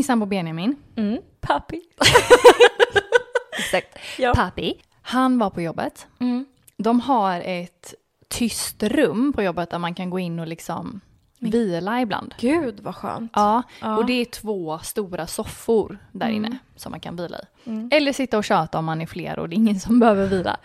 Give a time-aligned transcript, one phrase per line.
[0.00, 1.18] Min sambo Benjamin, Mm.
[1.40, 1.80] Papi.
[3.58, 4.34] exakt, Ja.
[4.34, 6.06] Papi, han var på jobbet.
[6.20, 6.44] Mm.
[6.76, 7.94] De har ett
[8.28, 11.00] tyst rum på jobbet där man kan gå in och liksom
[11.38, 12.34] vila ibland.
[12.40, 13.32] Gud vad skönt.
[13.34, 13.96] Ja, Ja.
[13.96, 16.44] och det är två stora soffor där Mm.
[16.44, 17.68] inne som man kan vila i.
[17.70, 17.88] Mm.
[17.92, 20.56] Eller sitta och köta om man är fler och det är ingen som behöver vila.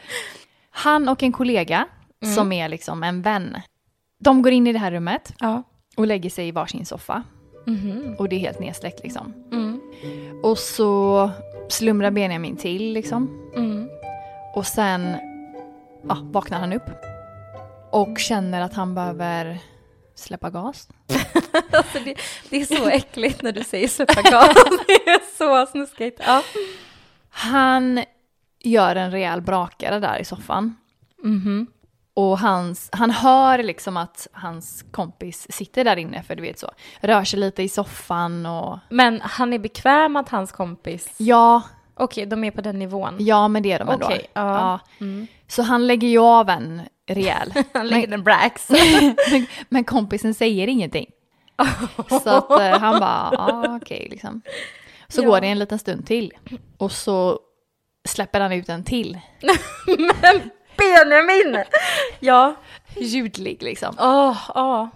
[0.69, 1.87] Han och en kollega
[2.23, 2.35] Mm.
[2.35, 3.57] som är liksom en vän.
[4.19, 5.63] De går in i det här rummet Ja.
[5.97, 7.23] och lägger sig i varsin soffa.
[7.65, 8.15] Mhm.
[8.19, 9.33] Och det är helt nedsläckt liksom.
[9.51, 9.81] Mm.
[10.43, 11.29] Och så
[11.69, 13.51] slumrar Benjamin till liksom.
[13.55, 13.89] Mm.
[14.55, 15.15] Och sen
[16.07, 16.89] ja, vaknar han upp.
[17.91, 19.57] Och känner att han behöver
[20.15, 20.89] släppa gas.
[21.71, 22.15] Alltså det,
[22.49, 24.53] det är så äckligt när du säger släppa gas.
[24.87, 26.21] Det är så snuskigt.
[26.25, 26.43] Ja.
[27.29, 28.03] Han
[28.59, 30.75] gör en rejäl brakare där i soffan.
[31.23, 31.67] Mhm.
[32.17, 36.71] Och hans, han hör liksom att hans kompis sitter där inne, för du vet så.
[37.01, 38.79] Rör sig lite i soffan och...
[38.89, 41.15] Men han är bekväm att hans kompis...
[41.17, 41.61] Ja,
[41.97, 43.15] Okej, de är på den nivån.
[43.19, 44.05] ja men det är de ändå.
[44.05, 44.55] Okej, ja.
[44.59, 44.79] Ja.
[45.05, 45.27] Mm.
[45.47, 47.53] Så han lägger ju av en rejäl.
[47.73, 48.69] Han lägger en brax.
[49.31, 51.09] men, men kompisen säger ingenting.
[52.23, 54.41] Så att eh, han bara, ja okej liksom.
[55.07, 55.27] Så Ja.
[55.27, 56.33] går det en liten stund till.
[56.77, 57.39] Och så
[58.07, 59.19] släpper han ut en till.
[60.21, 61.63] Men Benjamin!
[62.19, 62.55] Ja.
[62.97, 63.95] Ljudlig liksom.
[63.99, 64.87] Åh, åh.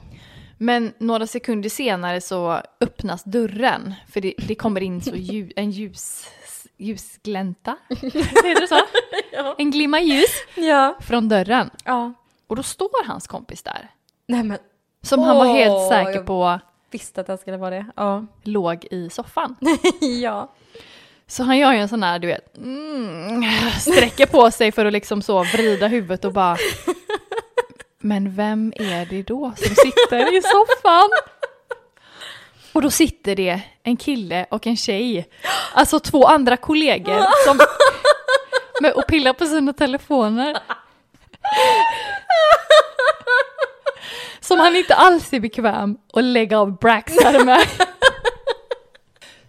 [0.57, 3.93] Men några sekunder senare så öppnas dörren.
[4.11, 6.27] För det, det kommer in så ljus, en ljus,
[6.77, 7.77] ljusglänta.
[7.89, 8.79] Heter det så?
[9.31, 9.55] Ja.
[9.57, 10.97] En glimma ljus Ja.
[11.01, 11.69] från dörren.
[11.85, 12.13] Ja.
[12.47, 13.89] Och då står hans kompis där.
[14.27, 14.57] Nej men,
[15.01, 16.59] Som han var helt säker på
[16.91, 17.85] visste att det skulle vara det.
[17.95, 18.25] Ja.
[18.43, 19.55] låg i soffan.
[20.21, 20.51] ja.
[21.29, 23.43] Så han gör ju en sån här, du vet, mm,
[23.79, 26.57] sträcker på sig för att liksom så vrida huvudet och bara
[28.01, 31.09] Men vem är det då som sitter i soffan?
[32.73, 35.29] Och då sitter det en kille och en tjej,
[35.73, 37.59] alltså två andra kollegor som
[38.81, 40.57] med, och pillar på sina telefoner.
[44.39, 47.67] Som han inte alls är bekväm att lägga av braxar med.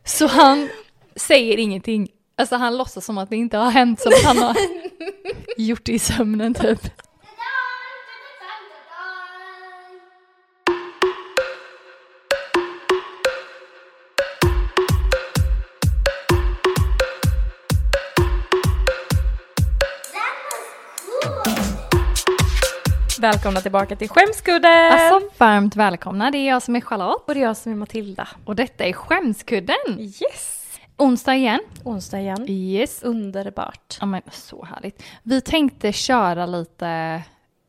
[0.04, 0.68] Så han
[1.16, 2.08] säger ingenting.
[2.36, 4.56] Alltså han låtsas som att det inte har hänt, som att han har
[5.56, 6.80] gjort det i sömnen typ.
[23.20, 24.92] Välkomna tillbaka till Skämskudden!
[24.92, 27.22] Alltså varmt välkomna, det är jag som är Charlotte.
[27.26, 28.28] och det är jag som är Matilda.
[28.44, 29.98] Och detta är Skämskudden.
[29.98, 30.59] Yes!
[31.00, 31.60] Onsdag igen.
[31.84, 32.50] Onsdag igen.
[32.50, 33.02] Yes.
[33.02, 33.96] Underbart.
[34.00, 35.02] Ja men så härligt.
[35.22, 37.22] Vi tänkte köra lite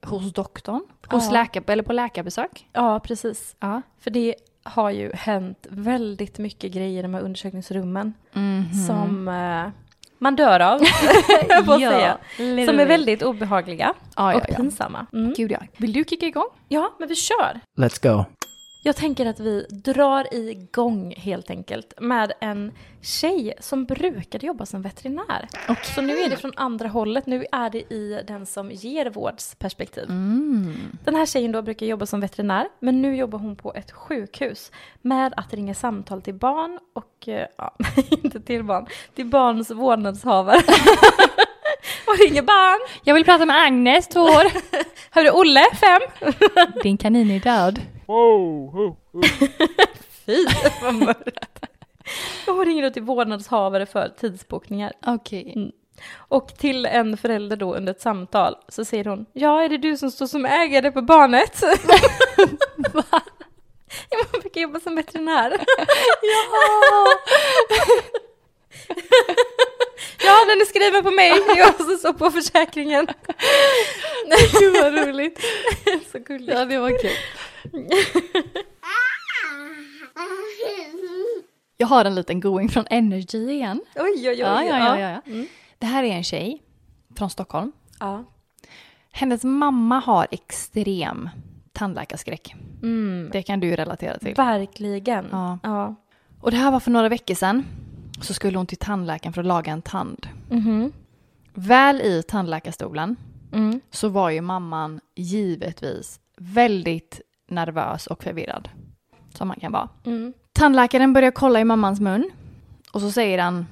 [0.05, 0.81] hos doktorn.
[1.07, 1.31] Hos Ja.
[1.31, 2.67] läkar, eller på läkarbesök.
[2.73, 3.55] Ja, precis.
[3.59, 3.81] Ja.
[3.99, 8.73] För det har ju hänt väldigt mycket grejer i de här undersökningsrummen Mhm.
[8.87, 9.69] som eh,
[10.17, 10.79] man dör av,
[11.49, 12.17] jag får säga.
[12.37, 14.55] Som är väldigt obehagliga ja, och ja, ja.
[14.55, 15.05] pinsamma.
[15.13, 15.33] Mm.
[15.37, 15.59] Gud ja.
[15.77, 16.49] Vill du kicka igång?
[16.67, 17.59] Ja, men vi kör.
[17.77, 18.25] Let's go.
[18.83, 22.71] Jag tänker att vi drar igång helt enkelt med en
[23.01, 25.47] tjej som brukade jobba som veterinär.
[25.95, 30.03] Så nu är det från andra hållet, nu är det i den som ger vårdsperspektiv.
[30.09, 30.73] Mm.
[31.03, 34.71] Den här tjejen då brukar jobba som veterinär, men nu jobbar hon på ett sjukhus
[35.01, 37.75] med att ringa samtal till barn och, eh, ja,
[38.23, 40.57] inte till barn, till barns vårdnadshavare.
[42.07, 42.79] och ringer barn.
[43.03, 44.51] Jag vill prata med Agnes, två år.
[45.09, 46.01] Hörru, Olle, fem.
[46.83, 47.81] Din kanin är död.
[50.25, 50.45] Fy,
[50.81, 51.65] vad mörkt.
[52.45, 54.93] Hon ringer då till vårdnadshavare för tidsbokningar.
[55.05, 55.53] Okej.
[55.55, 55.71] Mm.
[56.17, 59.97] Och till en förälder då under ett samtal så säger hon Ja, är det du
[59.97, 61.61] som står som ägare på barnet?
[62.93, 63.21] Va?
[64.09, 65.51] Ja, man brukar jobba som veterinär.
[66.21, 67.07] Ja!
[70.25, 71.31] Ja, den är skriven på mig.
[71.57, 73.07] Jag som står på försäkringen.
[74.59, 75.39] Gud vad roligt.
[76.11, 76.53] Så gulligt.
[76.53, 77.11] Ja, det var kul.
[81.77, 83.81] Jag har en liten going från Energy igen.
[83.95, 84.37] Oj, oj, oj.
[84.39, 85.21] Ja, ja, ja, ja.
[85.31, 85.47] Mm.
[85.79, 86.61] Det här är en tjej
[87.17, 87.71] från Stockholm.
[87.99, 88.23] ja.
[89.13, 91.29] Hennes mamma har extrem
[91.73, 92.55] tandläkarskräck.
[92.83, 93.29] Mm.
[93.33, 94.33] Det kan du relatera till.
[94.35, 95.27] Verkligen.
[95.31, 95.59] Ja.
[95.63, 95.95] ja.
[96.41, 97.65] Och det här var för några veckor sedan.
[98.21, 100.27] Så skulle hon till tandläkaren för att laga en tand.
[100.49, 100.91] Mhm.
[101.53, 103.15] Väl i tandläkarstolen
[103.53, 103.81] Mm.
[103.91, 108.69] så var ju mamman givetvis väldigt nervös och förvirrad.
[109.33, 109.89] Som man kan vara.
[110.05, 110.33] Mm.
[110.53, 112.31] Tandläkaren börjar kolla i mammans mun
[112.91, 113.67] och så säger han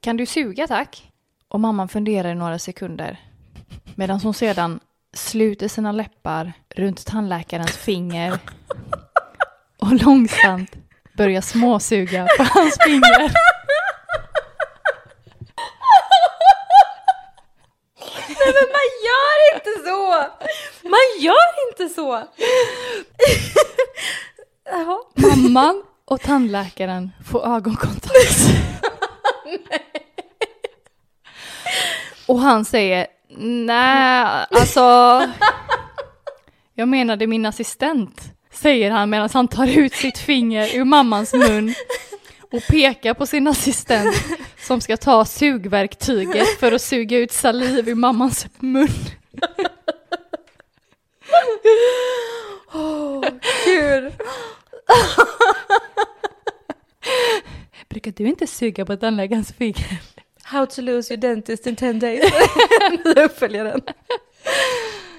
[0.00, 1.12] Kan du suga tack?
[1.48, 3.20] Och mamman funderar i några sekunder
[3.94, 4.80] medan hon sedan
[5.12, 8.38] sluter sina läppar runt tandläkarens finger
[9.78, 10.76] och långsamt
[11.16, 13.32] börjar småsuga på hans finger.
[18.38, 20.24] Nej men man gör inte så!
[20.88, 22.22] Man gör inte så!
[24.70, 24.98] Jaha.
[25.14, 28.14] Mamman och tandläkaren får ögonkontakt.
[32.26, 33.06] Och han säger,
[33.38, 34.80] nej, alltså,
[36.74, 38.20] jag menade min assistent,
[38.52, 41.74] säger han medan han tar ut sitt finger ur mammans mun
[42.52, 44.16] och pekar på sin assistent
[44.58, 48.88] som ska ta sugverktyget för att suga ut saliv ur mammans mun.
[53.64, 54.12] Gud.
[57.88, 60.00] Brukar du inte suga på tandläkarens finger?
[60.42, 62.32] How to lose your dentist in 10 days.
[63.16, 63.82] Uppföljaren.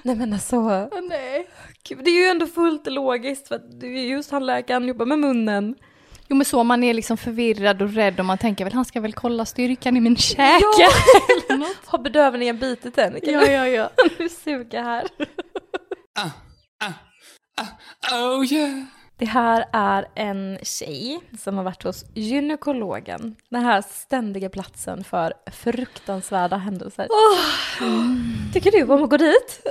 [0.02, 1.48] Nej men alltså, nej.
[1.90, 5.76] Det är ju ändå fullt logiskt för att du är just tandläkaren, jobbar med munnen.
[6.28, 9.02] Jo men så man är liksom förvirrad och rädd och man tänker väl han ska
[9.02, 10.64] väl kolla styrkan i min käke.
[10.78, 10.90] Ja.
[11.48, 11.86] eller något.
[11.86, 13.22] Har bedövningen bitit än?
[13.22, 13.90] Kan Ja, ja, ja.
[14.18, 15.08] du suga här?
[18.14, 18.84] Oh yeah.
[19.18, 23.36] Det här är en tjej som har varit hos gynekologen.
[23.50, 27.08] Den här ständiga platsen för fruktansvärda händelser.
[28.54, 29.68] Tycker du om att gå dit?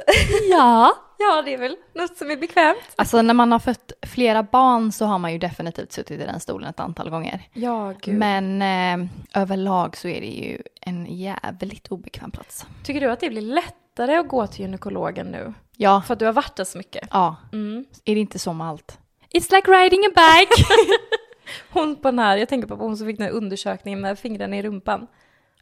[0.51, 0.93] Ja.
[1.19, 2.79] Ja, det är väl något som är bekvämt.
[2.97, 6.41] Alltså när man har fött flera barn så har man ju definitivt suttit i den
[6.41, 7.49] stolen ett antal gånger.
[7.53, 8.15] Ja, gud.
[8.15, 9.09] Men eh,
[9.43, 12.67] överlag så är det ju en jävligt obekväm plats.
[12.85, 15.55] Tycker du att det blir lättare att gå till gynekologen nu?
[15.77, 17.09] Ja, För att du har varit där så mycket?
[17.13, 17.37] ja.
[17.53, 17.85] Mm.
[18.05, 18.99] Är det inte så med allt?
[19.35, 20.65] It's like riding a bike!
[21.71, 24.57] Hon på den här, jag tänker på hon som fick den här undersökningen med fingrarna
[24.57, 25.07] i rumpan.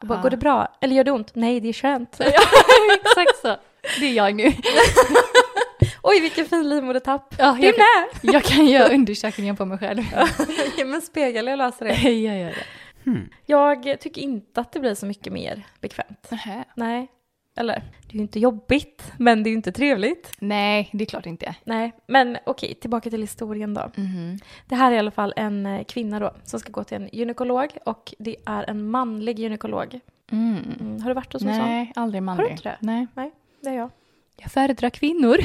[0.01, 0.23] Och bara, Ah.
[0.23, 0.77] går det bra?
[0.81, 1.35] Eller gör det ont?
[1.35, 2.21] Nej, det är skönt.
[3.01, 3.57] Exakt så.
[4.01, 4.53] Det är jag nu.
[6.03, 7.35] Oj, vilken fin livmodertapp.
[7.39, 7.85] Ja, Du jag, kan,
[8.23, 8.35] med?
[8.35, 10.03] jag kan göra undersökningen på mig själv.
[10.79, 12.11] Ja, men spegel, jag löser det.
[12.11, 12.65] jag gör det.
[13.47, 16.31] Jag tycker inte att det blir så mycket mer bekvämt.
[16.31, 16.65] Nähä.
[16.77, 17.09] Nej.
[17.57, 20.33] Eller, det är ju inte jobbigt, men det är ju inte trevligt.
[20.39, 21.55] Nej, det är klart inte.
[21.65, 23.91] Nej, men okej, tillbaka till historien då.
[23.97, 24.39] Mhm.
[24.69, 27.09] Det här är i alla fall en eh, kvinna då som ska gå till en
[27.13, 30.01] gynekolog och det är en manlig gynekolog.
[30.31, 30.59] Mm.
[30.81, 31.01] Mm.
[31.03, 31.59] Har du varit hos en sån?
[31.69, 32.51] Nej, aldrig manlig.
[32.51, 32.77] inte det?
[32.81, 33.07] Nej.
[33.15, 33.91] Nej, det är jag.
[34.37, 35.37] Jag föredrar kvinnor.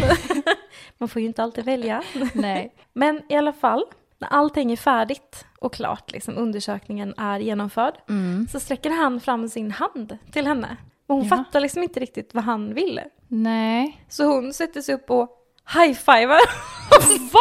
[0.97, 2.03] Man får ju inte alltid välja.
[2.33, 2.73] Nej.
[2.93, 3.85] Men i alla fall,
[4.19, 8.47] när allting är färdigt och klart, liksom undersökningen är genomförd, Mm.
[8.51, 10.77] så sträcker han fram sin hand till henne.
[11.07, 11.37] Och hon Ja.
[11.37, 13.03] fattar liksom inte riktigt vad han ville.
[13.27, 14.05] Nej.
[14.09, 15.29] Så hon sätter sig upp och
[15.73, 16.41] high-fivar.
[17.31, 17.39] Va?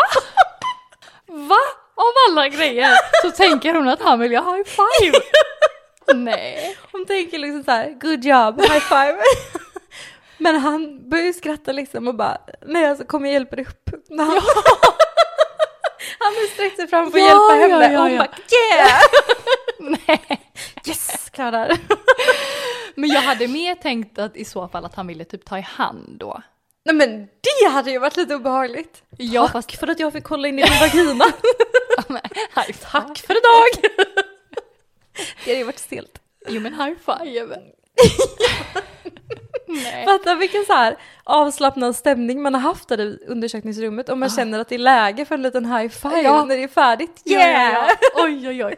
[1.26, 1.58] Va?
[1.94, 2.90] Av alla grejer
[3.22, 5.18] så tänker hon att han vill göra high five.
[6.14, 6.76] Nej.
[6.92, 9.18] Hon tänker liksom så här, good job, high-five.
[10.38, 13.90] Men han börjar ju skratta liksom och bara, nej alltså kom jag hjälper dig upp.
[14.08, 14.34] När han,
[16.18, 18.18] har sträckt sig fram för att Ja, hjälpa ja, henne ja, och hon ja.
[18.18, 18.28] bara,
[18.76, 19.00] yeah!
[20.06, 20.40] Nej.
[20.86, 21.76] Yes, klar där.
[22.96, 25.60] Men jag hade mer tänkt att i så fall att han ville typ ta i
[25.60, 26.42] hand då.
[26.84, 29.02] Nej men det hade ju varit lite obehagligt.
[29.18, 31.24] Ja, Tack fast- för att jag fick kolla in i din vagina.
[32.54, 32.78] High five.
[32.90, 33.90] Tack för idag.
[35.44, 36.18] det hade ju varit stelt.
[36.48, 37.56] Jo men high five.
[39.68, 40.04] Nej.
[40.04, 44.58] Fatta vilken så här avslappnad stämning man har haft där i undersökningsrummet och man känner
[44.58, 46.44] att det är läge för en liten high five Ja.
[46.44, 47.20] när det är färdigt.
[47.24, 47.72] Ja, Yeah!
[47.74, 48.24] ja, ja.
[48.24, 48.76] Oj oj oj.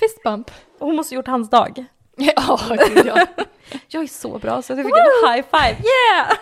[0.00, 0.50] Fist bump.
[0.78, 1.84] Hon måste ha gjort hans dag.
[2.36, 2.58] Ja,
[2.94, 3.26] gud ja.
[3.88, 5.76] Jag är så bra så jag fick en high five.
[5.88, 6.32] Yeah!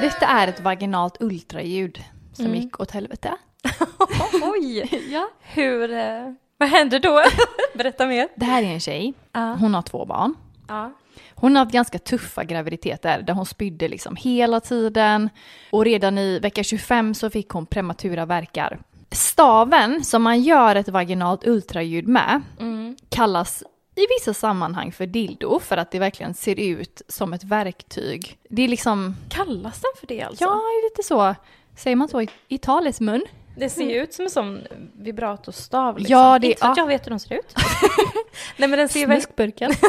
[0.00, 2.58] Detta är ett vaginalt ultraljud som Mm.
[2.58, 3.34] gick åt helvete.
[4.42, 5.02] Oj!
[5.12, 5.28] Ja.
[5.40, 7.22] Hur, eh, vad hände då?
[7.74, 8.28] Berätta mer.
[8.36, 9.14] Det här är en tjej.
[9.32, 9.56] Ja.
[9.60, 10.34] Hon har två barn.
[10.68, 10.92] Ja.
[11.34, 15.30] Hon har haft ganska tuffa graviditeter där hon spydde liksom hela tiden.
[15.70, 18.78] Och redan i vecka 25 så fick hon prematura verkar.
[19.10, 22.96] Staven som man gör ett vaginalt ultraljud med Mm.
[23.08, 23.62] kallas
[23.94, 28.38] i vissa sammanhang för dildo för att det verkligen ser ut som ett verktyg.
[28.50, 30.44] Det är liksom, Kallas den för det alltså?
[30.44, 31.34] ja lite så,
[31.76, 33.24] säger man så i, i talesmun?
[33.56, 34.60] Det ser ju ut som en sån
[34.92, 36.12] vibratostav liksom.
[36.16, 36.82] Ja, det- Inte att ja.
[36.82, 37.54] jag vet hur de ser ut.
[38.56, 39.06] Nej men den ser.
[39.06, 39.72] Snuskburken.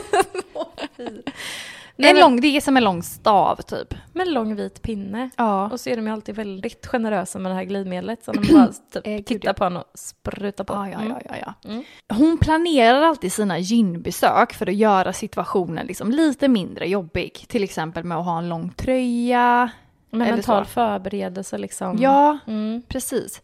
[2.00, 3.94] Nej, en men- lång, det är som en lång stav typ.
[4.14, 5.30] Med en lång vit pinne.
[5.38, 5.70] Ja.
[5.70, 8.24] Och så är de ju alltid väldigt generösa med det här glidmedlet.
[8.24, 10.74] Så de bara typ, Eh, tittar på honom och sprutar på.
[10.74, 11.12] Ja, ja, Mm.
[11.12, 11.70] ja, ja, ja.
[11.72, 11.84] Mm.
[12.14, 17.46] Hon planerar alltid sina gynbesök för att göra situationen liksom lite mindre jobbig.
[17.48, 19.70] Till exempel med att ha en lång tröja.
[20.12, 20.72] Med Eller mental så.
[20.72, 21.98] förberedelse liksom.
[22.02, 22.82] Ja, Mm.
[22.88, 23.42] precis.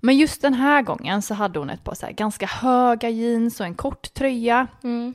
[0.00, 3.66] Men just den här gången så hade hon ett par så ganska höga jeans och
[3.66, 4.66] en kort tröja.
[4.84, 5.14] Mm.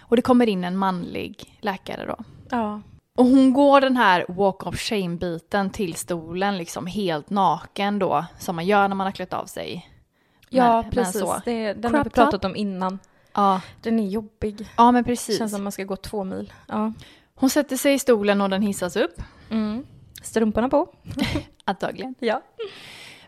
[0.00, 2.16] Och det kommer in en manlig läkare då.
[2.50, 2.80] Ja.
[3.18, 8.56] Och hon går den här walk of shame-biten till stolen liksom helt naken då, som
[8.56, 9.90] man gör när man har klätt av sig.
[10.48, 11.20] Ja, Men- men precis.
[11.20, 11.40] så.
[11.44, 12.98] Det, den har vi pratat om innan.
[13.34, 14.66] Ja, Den är jobbig.
[14.76, 15.38] ja men precis.
[15.38, 16.52] Känns som man ska gå två mil.
[16.68, 16.92] Ja.
[17.34, 19.86] Hon sätter sig i stolen och den hissas upp, Mm.
[20.22, 20.94] Strumporna på.
[21.64, 22.14] antagligen.
[22.18, 22.42] Ja.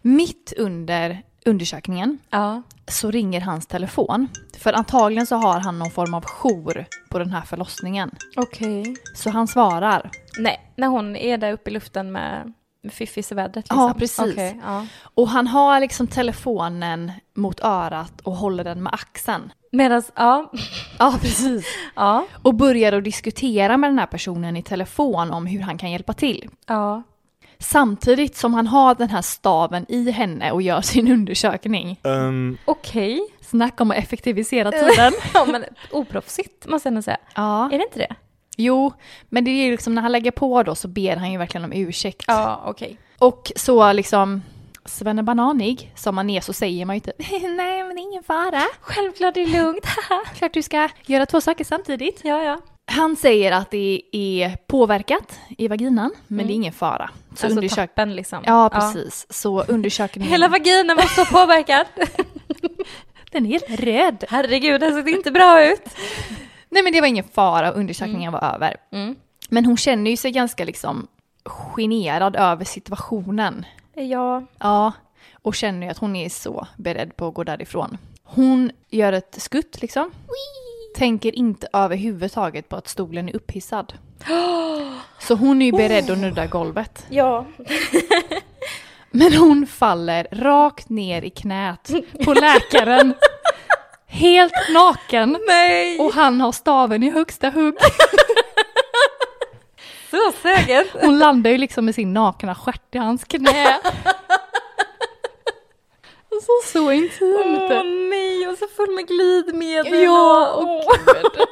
[0.03, 2.63] Mitt under undersökningen Ja.
[2.89, 4.29] så ringer hans telefon.
[4.59, 8.11] För antagligen så har han någon form av jour på den här förlossningen.
[8.37, 8.97] Okej.
[9.15, 10.11] Så han svarar.
[10.39, 12.53] Nej, när hon är där uppe i luften med,
[12.91, 13.79] fiffis i vädret liksom.
[13.79, 14.33] Ja, precis.
[14.33, 14.87] Okej, ja.
[15.15, 19.53] Och han har liksom telefonen mot örat och håller den med axeln.
[19.73, 20.51] Medan, ja.
[20.99, 21.67] Ja, precis.
[21.97, 22.27] Ja.
[22.43, 26.13] Och börjar att diskutera med den här personen i telefon om hur han kan hjälpa
[26.13, 26.49] till.
[26.67, 27.03] Ja.
[27.63, 32.01] Samtidigt som han har den här staven i henne och gör sin undersökning.
[32.03, 33.21] Um, Okej.
[33.41, 35.13] Snacka om att effektivisera tiden.
[35.35, 37.17] Ja, men oproffsigt måste jag ändå säga.
[37.35, 37.65] Ja.
[37.73, 38.15] Är det inte det?
[38.57, 38.93] Jo,
[39.29, 41.65] men det är ju liksom när han lägger på då så ber han ju verkligen
[41.65, 42.25] om ursäkt.
[42.27, 42.99] Ja, okej.
[43.19, 44.43] Och så liksom
[44.85, 48.63] svennebananig som man är så säger man ju typ nej men det är ingen fara.
[48.81, 49.87] Självklart det är lugnt.
[50.35, 52.21] Klart du ska göra två saker samtidigt.
[52.25, 52.61] ja, ja.
[52.87, 57.11] Han säger att det är påverkat i vaginan men det är ingen fara.
[57.35, 58.43] Så alltså undersök- tappen liksom.
[58.47, 61.87] Ja precis, så undersökningen Hela vaginan var så påverkad.
[63.31, 64.25] den är helt röd.
[64.29, 65.83] Herregud, det såg inte bra ut.
[66.69, 68.77] Nej men det var ingen fara och undersökningen var över.
[68.93, 69.17] Mm.
[69.49, 71.07] Men hon känner ju sig ganska liksom
[71.45, 73.67] generad över situationen.
[73.95, 74.47] Ja.
[74.59, 74.93] Ja,
[75.43, 77.99] och känner ju att hon är så beredd på att gå därifrån.
[78.25, 80.11] Hon gör ett skutt liksom.
[80.95, 83.93] Tänker inte överhuvudtaget på att stolen är upphissad.
[85.19, 87.07] Så hon är ju beredd att nudda golvet.
[87.11, 87.47] Ja.
[89.11, 91.91] Men hon faller rakt ner i knät
[92.25, 93.15] på läkaren.
[94.07, 95.39] Helt naken.
[95.47, 95.99] Nej!
[95.99, 97.75] Och han har staven i högsta hugg.
[100.11, 100.87] så säkert.
[101.01, 103.81] Hon landar ju liksom med sin nakna stjärt i hans knä.
[106.43, 107.23] Så, så intimt.
[107.71, 110.03] Åh nej, och så full med glidmedel.
[110.03, 110.87] Ja, och...
[110.87, 111.47] och gud.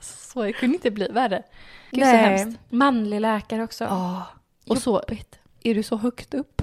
[0.00, 1.42] Så det kunde inte bli värre.
[1.90, 2.60] Gud så Nej, hemskt.
[2.70, 3.84] manlig läkare också.
[3.84, 4.22] Ja.
[4.68, 5.02] Och så
[5.62, 6.62] är du så högt upp.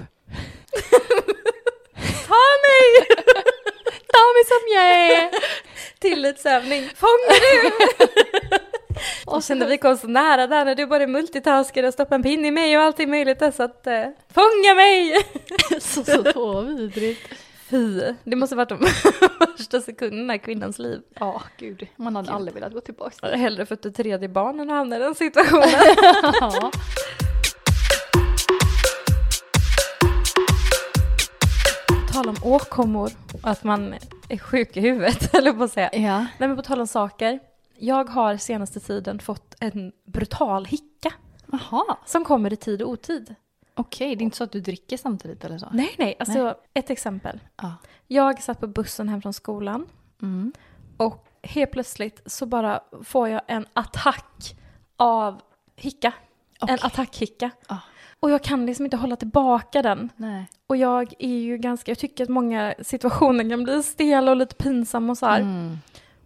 [2.28, 3.06] Ta mig!
[4.06, 5.30] Ta mig som jag är!
[5.98, 6.90] Tillitsövning.
[6.96, 7.70] Fånga nu!
[9.26, 12.22] Och sen när vi kom så nära där när du bara multitaskade och stoppade en
[12.22, 14.04] pinne i mig och allting möjligt där så att eh,
[14.34, 15.14] fånga mig!
[15.80, 17.20] Så, så, så vidrigt.
[17.70, 18.78] Fy, det måste varit de
[19.58, 21.00] värsta sekunderna i kvinnans liv.
[21.20, 21.86] Ja, gud.
[21.96, 23.36] Man hade aldrig velat gå tillbaka.
[23.36, 25.68] Hellre fått ett tredje barn än att hamna i den situationen.
[26.40, 26.70] Ja.
[32.12, 33.10] Tal om åkommor
[33.42, 33.94] och att man
[34.28, 35.90] är sjuk i huvudet, eller på att säga.
[35.92, 36.18] ja.
[36.18, 37.40] Nej men på tal om saker.
[37.78, 41.12] Jag har senaste tiden fått en brutal hicka
[41.46, 41.96] Jaha.
[42.06, 43.34] som kommer i tid och otid.
[43.74, 45.66] Okej, det är inte så att du dricker samtidigt eller så?
[45.72, 47.40] Nej, nej, alltså ett exempel.
[47.62, 47.72] Ja.
[48.06, 49.86] Jag satt på bussen hem från skolan
[50.22, 50.52] Mm.
[50.96, 54.56] och helt plötsligt så bara får jag en attack
[54.96, 55.40] av
[55.76, 56.12] hicka.
[56.60, 56.78] En Okej.
[56.82, 57.50] attackhicka.
[57.66, 57.76] Ah.
[58.20, 60.08] Och jag kan liksom inte hålla tillbaka den.
[60.16, 60.46] Nej.
[60.66, 64.54] Och jag är ju ganska, jag tycker att många situationer kan bli stela och lite
[64.54, 65.40] pinsamma och så här.
[65.40, 65.78] Mm.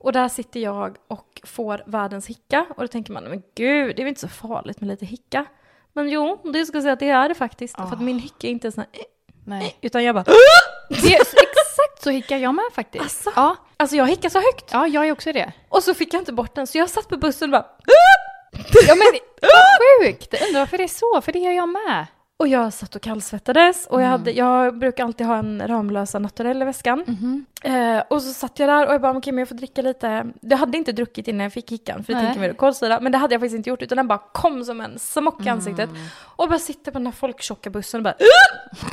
[0.03, 2.67] Och där sitter jag och får världens hicka.
[2.77, 5.45] Och då tänker man, men gud, det är väl inte så farligt med lite hicka.
[5.93, 7.77] Men jo, ska jag säga att det är det faktiskt.
[7.77, 7.97] För att Ah.
[7.97, 9.07] min hicka är inte sån här, eh,
[9.45, 9.77] Nej.
[9.81, 10.25] utan jag bara,
[10.89, 13.05] Det exakt så hickar jag med faktiskt.
[13.05, 13.31] Asså?
[13.37, 13.57] Ja.
[13.77, 14.71] alltså jag hickar så högt.
[14.73, 15.53] ja, jag är också det.
[15.69, 17.67] Och så fick jag inte bort den, så jag satt på bussen och bara,
[18.89, 19.07] Ja men
[19.41, 20.35] vad sjukt!
[20.49, 22.07] Undrar varför det är så, för det gör jag med.
[22.43, 26.63] Och jag satt och kallsvettades och jag, hade, jag brukar alltid ha en Ramlösa naturell
[26.63, 27.05] i väskan.
[27.07, 27.47] Mhm.
[27.63, 30.27] Eh, och så satt jag där och jag bara, okej men jag får dricka lite.
[30.41, 32.27] Jag hade inte druckit innan jag fick hickan, för jag Nej.
[32.27, 33.01] tänker mig kolsyra.
[33.01, 35.49] Men det hade jag faktiskt inte gjort, utan den bara kom som en smock i
[35.49, 35.91] ansiktet.
[36.37, 38.15] Och bara sitter på den här folktjocka bussen och bara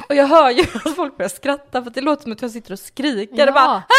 [0.09, 2.71] Och jag hör ju att folk börjar skratta för det låter som att jag sitter
[2.71, 3.47] och skriker.
[3.47, 3.83] Och bara,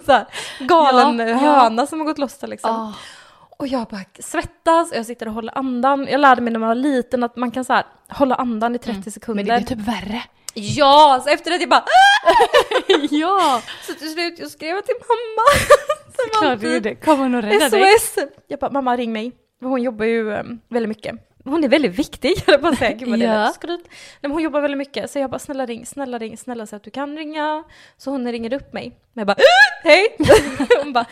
[0.06, 0.26] så här,
[0.60, 1.36] galen Ja, ja.
[1.36, 2.70] höna som har gått loss där liksom.
[2.70, 2.94] Ah.
[3.60, 6.06] Och jag bara svettas och jag sitter och håller andan.
[6.10, 8.78] Jag lärde mig när man var liten att man kan så här, hålla andan i
[8.78, 9.44] 30 sekunder.
[9.44, 10.22] Men det blir typ värre.
[10.54, 11.84] Ja, så efter det jag bara
[13.10, 13.62] ja!
[13.82, 15.48] Så till slut jag skrev till mamma.
[16.16, 16.94] Som Klart du gjorde.
[16.94, 17.98] Kommer hon att rädda dig?
[17.98, 18.18] SOS!
[18.46, 19.32] Jag bara, mamma ring mig.
[19.60, 21.14] Hon jobbar ju um, väldigt mycket.
[21.44, 22.96] Hon är väldigt viktig, jag att säga.
[22.96, 23.52] Gud vad det Ja.
[23.54, 23.80] skryt.
[23.86, 23.88] Nej,
[24.20, 26.84] men hon jobbar väldigt mycket, så jag bara snälla ring, snälla ring, snälla säg att
[26.84, 27.64] du kan ringa.
[27.96, 28.92] Så hon ringer upp mig.
[29.12, 29.36] Men jag bara,
[29.84, 30.16] hej!
[30.82, 31.06] Hon bara,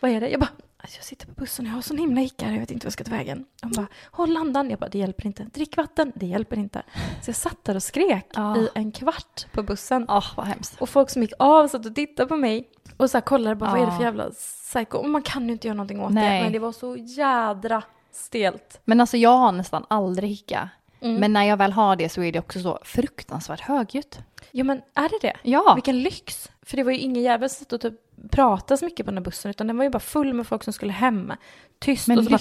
[0.00, 0.28] vad är det?
[0.28, 0.50] Jag bara,
[0.96, 2.92] jag sitter på bussen och jag har sån himla hicka, jag vet inte vad jag
[2.92, 3.44] ska ta vägen.
[3.62, 4.70] Hon bara, håll andan.
[4.70, 5.42] Jag bara, det hjälper inte.
[5.44, 6.82] Drick vatten, det hjälper inte.
[7.22, 8.56] Så jag satt där och skrek Ah.
[8.56, 10.04] i en kvart på bussen.
[10.08, 10.80] Ja, vad hemskt.
[10.80, 12.68] Och folk som gick av satt och tittade på mig.
[12.96, 14.04] Och så här kollade bara, vad är det för Ja.
[14.04, 14.98] jävla psycho?
[14.98, 16.38] Och man kan ju inte göra någonting åt Nej.
[16.38, 16.44] det.
[16.44, 18.80] Men det var så jädra stelt.
[18.84, 20.68] Men alltså jag har nästan aldrig hicka.
[21.00, 21.16] Mm.
[21.16, 24.18] Men när jag väl har det så är det också så fruktansvärt högljutt.
[24.52, 25.36] Jo men är det det?
[25.42, 25.74] Ja.
[25.74, 26.50] Vilken lyx!
[26.68, 27.94] För det var ju ingen jävel som satt och typ
[28.30, 30.64] pratade så mycket på den här bussen utan den var ju bara full med folk
[30.64, 31.32] som skulle hem.
[31.78, 32.40] Tyst Men och så bara...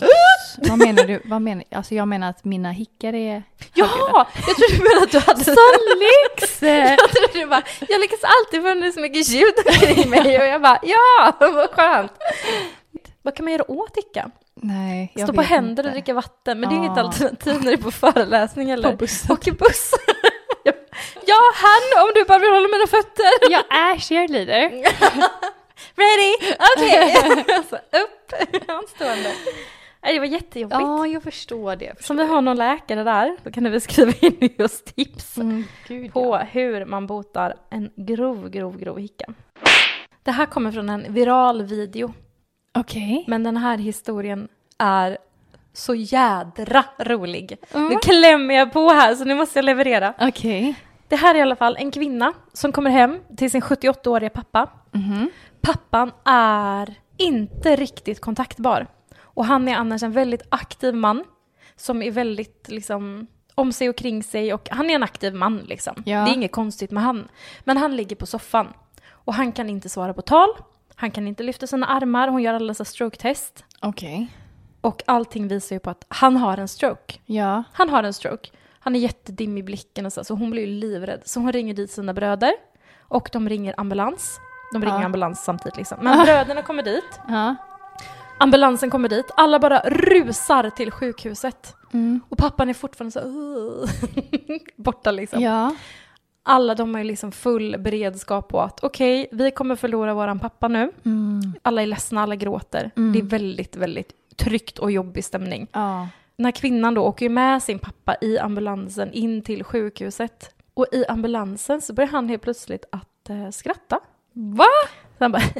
[0.57, 1.21] vad menar du?
[1.25, 3.43] Vad menar, alltså jag menar att mina hickar är.
[3.73, 4.27] Ja!
[4.47, 5.43] Jag trodde du menade att du hade...
[5.43, 5.51] Så
[5.99, 6.61] lyx!
[6.61, 10.61] Jag trodde du bara, jag lyckas alltid få så mycket ljud omkring mig och jag
[10.61, 12.11] bara, ja, vad skönt!
[13.21, 14.31] Vad kan man göra åt Icka?
[14.55, 15.91] Nej, jag Stå på händer och inte.
[15.99, 19.31] dricka vatten, men det är inget alternativ när du är på föreläsning eller På bussen.
[19.31, 19.91] åker buss.
[21.27, 23.31] Ja, han om du bara vill hålla mina fötter.
[23.51, 24.69] Jag är cheerleader.
[26.01, 26.55] Ready?
[26.75, 27.15] Okej!
[27.57, 28.33] alltså, upp,
[28.67, 29.31] anstående.
[30.03, 30.79] Nej, det var jättejobbigt.
[30.81, 31.93] Ja, jag förstår det.
[32.03, 35.37] Så om vi har någon läkare där, då kan du väl skriva in oss tips
[35.37, 36.47] Mm, gud, på ja.
[36.51, 39.25] hur man botar en grov, grov, grov hicka.
[40.23, 42.13] Det här kommer från en viral video,
[42.73, 43.23] Okej.
[43.27, 45.17] men den här historien är
[45.73, 47.57] så jädra rolig.
[47.73, 47.87] Mm.
[47.87, 50.13] Nu klämmer jag på här, så nu måste jag leverera.
[50.19, 50.75] Okej.
[51.07, 54.69] Det här är i alla fall en kvinna som kommer hem till sin 78-åriga pappa.
[54.91, 55.29] Mhm.
[55.61, 58.87] Pappan är inte riktigt kontaktbar.
[59.19, 61.23] Och han är annars en väldigt aktiv man
[61.75, 65.57] som är väldigt liksom om sig och kring sig och han är en aktiv man
[65.57, 66.03] liksom.
[66.05, 66.17] Ja.
[66.25, 67.27] Det är inget konstigt med han.
[67.63, 68.73] Men han ligger på soffan
[69.09, 70.49] och han kan inte svara på tal.
[70.95, 73.65] Han kan inte lyfta sina armar, hon gör alla dessa stroke-test.
[73.81, 74.27] Okej.
[74.81, 77.19] Och allting visar ju på att han har en stroke.
[77.25, 77.63] Ja.
[77.73, 78.49] Han har en stroke.
[78.87, 81.21] Han är jättedim i blicken och så, så hon blir ju livrädd.
[81.25, 82.51] Så hon ringer dit sina bröder
[82.99, 84.39] och de ringer ambulans.
[84.73, 85.05] De ringer Ja.
[85.05, 85.97] ambulans samtidigt liksom.
[86.01, 87.19] Men bröderna kommer dit.
[87.27, 87.55] Ja.
[88.39, 89.25] Ambulansen kommer dit.
[89.35, 91.75] Alla bara rusar till sjukhuset.
[91.93, 92.19] Mm.
[92.29, 93.21] Och pappan är fortfarande så
[94.75, 95.41] borta liksom.
[95.41, 95.75] Ja.
[96.43, 100.67] Alla de har ju liksom full beredskap på att okej, vi kommer förlora våran pappa
[100.67, 100.91] nu.
[101.05, 101.53] Mm.
[101.61, 102.91] Alla är ledsna, alla gråter.
[102.95, 103.13] Mm.
[103.13, 105.67] Det är väldigt, väldigt tryggt och jobbig stämning.
[105.71, 106.07] Ja.
[106.37, 110.55] Den här kvinnan då åker med sin pappa i ambulansen in till sjukhuset.
[110.73, 113.99] Och i ambulansen så börjar han helt plötsligt att eh, skratta.
[114.33, 114.65] Va?
[115.17, 115.41] Så han bara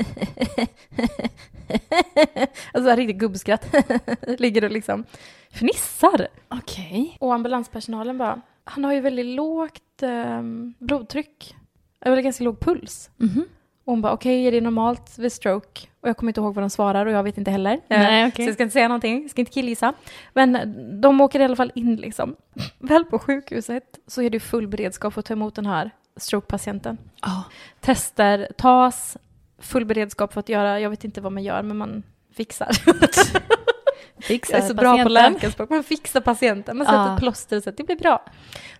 [2.73, 3.75] Alltså riktigt gubbskratt.
[4.39, 5.03] Ligger och liksom
[5.51, 6.27] fnissar.
[6.47, 7.17] Okej.
[7.19, 10.41] Och ambulanspersonalen bara, han har ju väldigt lågt eh,
[10.79, 11.55] blodtryck.
[12.01, 13.09] Eller ganska låg puls.
[13.17, 13.45] Mhm.
[13.87, 15.87] Och hon bara, okej är det normalt vid stroke?
[16.01, 17.79] Och jag kommer inte ihåg vad de svarar och jag vet inte heller.
[17.87, 18.45] Nej, Eh, okej.
[18.45, 19.93] Så jag ska inte säga någonting, jag ska inte killgissa.
[20.33, 22.35] Men de åker i alla fall in liksom.
[22.79, 26.97] Väl på sjukhuset så är det full beredskap för att ta emot den här strokepatienten.
[27.21, 27.43] Ja.
[27.79, 29.17] Tester tas,
[29.59, 32.69] full beredskap för att göra, jag vet inte vad man gör, men man fixar.
[34.21, 35.33] Fixar Jag är så bra på patienten.
[35.33, 37.13] läkarspråk, man fixar patienten, man sätter Ja.
[37.13, 38.25] ett plåster så att det blir bra.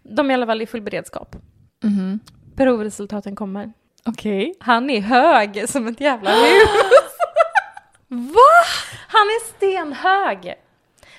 [0.04, 1.36] De är i alla fall i full beredskap.
[1.84, 2.20] Mhm.
[2.56, 3.74] Provresultaten kommer.
[4.08, 4.54] Okej.
[4.60, 6.70] Han är hög som ett jävla hus.
[8.08, 8.54] Va?
[9.08, 10.54] Han är stenhög.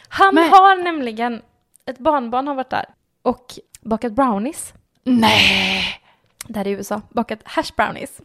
[0.09, 1.43] Han Men- har nämligen,
[1.87, 2.85] ett barnbarn har varit där
[3.23, 3.45] och
[3.81, 4.73] bakat brownies.
[5.05, 5.85] Nej.
[6.47, 8.21] Där i USA, bakat hash brownies.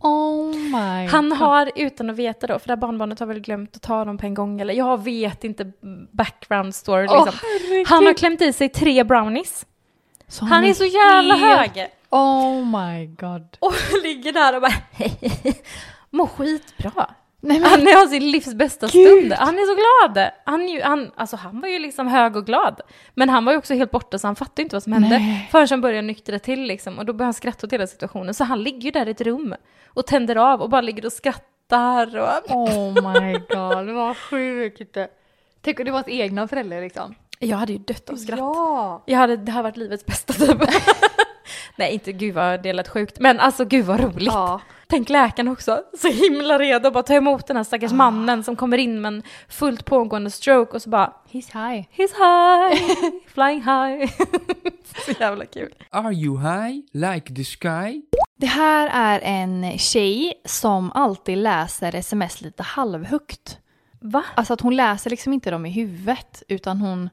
[0.00, 3.76] Oh my Han har, utan att veta då, för det här barnbarnet har väl glömt
[3.76, 5.72] att ta dem på en gång, eller jag vet inte
[6.12, 7.40] background story Åh, liksom.
[7.42, 7.88] herregud.
[7.88, 9.66] han har klämt i sig tre brownies.
[10.28, 11.88] Så Han är så jävla helt- hög.
[12.10, 13.56] Oh my god.
[13.60, 14.72] Och ligger där och bara
[16.10, 17.10] mår skitbra.
[17.42, 19.06] Nej men Han har sin livs bästa Gud.
[19.18, 19.32] stund.
[19.32, 19.74] Han är så
[20.14, 20.30] glad.
[20.44, 22.80] Han, ju- han, alltså han var ju liksom hög och glad.
[23.14, 25.08] Men han var ju också helt borta så han fattade inte vad som hände.
[25.08, 25.48] Nej.
[25.52, 26.98] Förrän han började nyktra till liksom.
[26.98, 28.34] Och då började han skratta åt hela situationen.
[28.34, 29.54] Så han ligger ju där i ett rum
[29.88, 32.16] och tänder av och bara ligger och skrattar.
[32.18, 32.50] Och...
[32.56, 34.96] Oh my god, vad sjukt.
[35.62, 37.14] Tänk om det var hans egna föräldrar liksom.
[37.38, 38.38] Jag hade ju dött av skratt.
[38.38, 39.02] Ja.
[39.06, 40.58] Jag hade, det här varit livets bästa typ.
[41.76, 43.20] Nej, inte gud vad det lät sjukt.
[43.20, 44.32] Men alltså gud vad roligt.
[44.32, 44.60] Ja.
[44.86, 48.56] Tänk läkaren också, så himla redo att bara ta emot den här stackars mannen som
[48.56, 51.32] kommer in med en fullt pågående stroke och så bara He's
[51.72, 51.86] high.
[51.96, 52.82] He's high,
[53.34, 54.12] flying high.
[55.06, 55.74] så jävla kul.
[55.90, 58.02] Are you high, like the sky?
[58.36, 63.58] Det här är en tjej som alltid läser sms lite halvhögt.
[64.00, 64.24] Va?
[64.34, 67.10] Alltså att hon läser liksom inte dem i huvudet utan hon,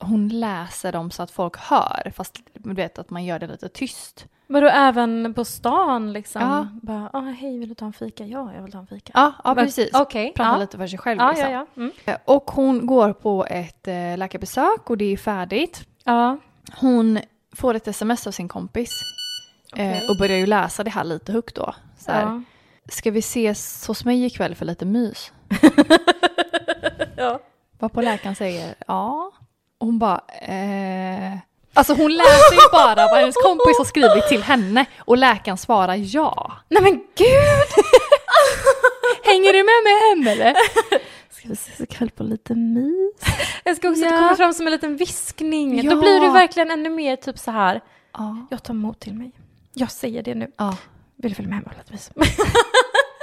[0.00, 2.12] hon läser dem så att folk hör.
[2.16, 4.26] Fast du vet att man gör det lite tyst.
[4.46, 6.42] Vadå även på stan liksom?
[6.42, 6.68] Ja.
[6.82, 8.24] Bara, ah, hej vill du ta en fika?
[8.26, 9.12] Ja, jag vill ta en fika.
[9.14, 9.90] Ja, ja Men- precis.
[9.94, 10.32] Okej.
[10.36, 10.56] Prata ja.
[10.58, 11.50] lite för sig själv Ja, liksom.
[11.52, 11.82] ja, ja.
[11.82, 12.18] Mm.
[12.24, 15.86] Och hon går på ett eh, läkarbesök och det är färdigt.
[16.04, 16.38] ja.
[16.76, 17.18] Hon
[17.56, 18.90] får ett sms av sin kompis.
[19.76, 20.08] Eh, Okej.
[20.10, 21.74] och börjar ju läsa det här lite högt då.
[21.98, 22.42] Så här, Ja.
[22.90, 25.32] Ska vi ses hos mig ikväll för lite mys?
[27.16, 27.40] ja.
[27.78, 29.32] Varpå läkaren säger ja.
[29.78, 31.38] Och hon bara eh.
[31.74, 35.94] Alltså hon läser ju bara vad hennes kompis har skrivit till henne och läkaren svarar
[35.94, 36.52] ja.
[36.68, 37.84] Nej men gud!
[39.24, 40.54] Hänger du med mig hem eller?
[41.30, 43.12] Ska vi ses ikväll på lite mys?
[43.64, 44.08] Jag ska också Ja.
[44.08, 45.82] att det kommer fram som en liten viskning.
[45.84, 45.90] Ja.
[45.90, 47.80] Då blir du verkligen ännu mer typ så här.
[48.12, 48.46] Ja.
[48.50, 49.32] Jag tar emot till mig.
[49.74, 50.50] Jag säger det nu.
[50.58, 50.76] ja.
[51.16, 52.10] Vill du följa med hem på lite mys?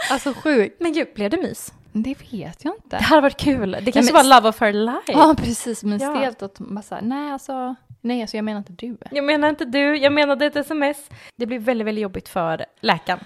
[0.10, 0.76] Alltså sjukt.
[0.82, 1.74] Men gud, blev det mys?
[1.97, 2.97] Det vet jag inte.
[2.97, 3.77] Det hade varit kul.
[3.81, 5.01] Det kanske men- var love of her life.
[5.12, 6.15] Ja precis, men Ja.
[6.15, 8.97] stelt att man säger nej alltså, nej alltså jag menar inte du.
[9.12, 11.10] Jag menar inte du, jag menade ett sms.
[11.36, 13.19] Det blir väldigt, väldigt jobbigt för läkaren.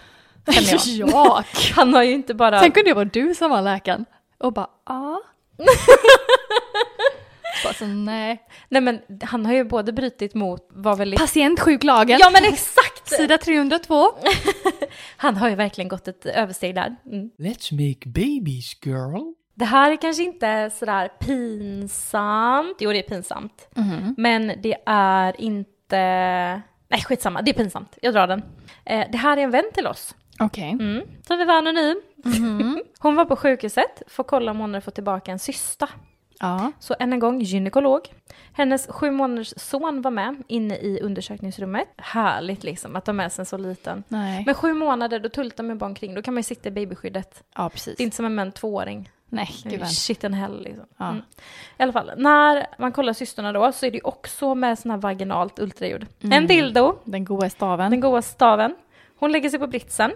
[0.45, 0.63] jag.
[1.12, 1.43] ja.
[1.75, 2.60] Han har ju inte bara...
[2.60, 4.05] Tänk om det var du som var läkaren
[4.38, 5.21] och bara ja.
[7.63, 8.43] bara så nej.
[8.69, 11.19] Nej men han har ju både brutit mot, var väldigt...
[11.19, 12.19] Patientsjuklagen.
[12.21, 13.10] Ja men exakt!
[13.10, 14.05] Sida 302.
[15.17, 16.95] Han har ju verkligen gått ett översteg där.
[17.05, 17.29] Mm.
[17.38, 19.33] Let's make babies, girl.
[19.53, 22.77] Det här är kanske inte sådär pinsamt.
[22.79, 23.69] Jo, det är pinsamt.
[23.75, 24.15] Mhm.
[24.17, 25.97] Men det är inte...
[26.91, 27.41] Nej, skitsamma.
[27.41, 27.97] Det är pinsamt.
[28.01, 28.43] Jag drar den.
[28.85, 30.15] Eh, det här är en vän till oss.
[30.39, 30.71] Okej.
[30.71, 31.01] Mm.
[31.27, 32.01] Så vi var anonym.
[32.99, 35.89] Hon var på sjukhuset för att kolla om hon hade fått tillbaka en cysta.
[36.39, 36.71] Ja.
[36.80, 38.02] Så än en gång gynekolog.
[38.54, 41.88] Hennes sju månaders son var med inne i undersökningsrummet.
[41.97, 44.04] Härligt liksom att ha med sig en så liten.
[44.08, 44.43] Nej.
[44.45, 46.15] Men sju månader, då tultar man bara omkring.
[46.15, 47.43] Då kan man ju sitta i babyskyddet.
[47.56, 47.97] ja precis.
[47.97, 49.10] Det är inte som en män tvååring.
[49.32, 50.86] Nej, gud Shit and hell liksom.
[50.97, 51.10] Ja.
[51.10, 51.21] Mm.
[51.78, 54.97] I alla fall, när man kollar systrarna då så är det också med sån här
[54.97, 56.08] vaginalt ultraljud.
[56.21, 56.38] Mm.
[56.38, 57.91] En dildo, Den goda staven.
[57.91, 58.75] den goda staven.
[59.19, 60.12] Hon lägger sig på britsen,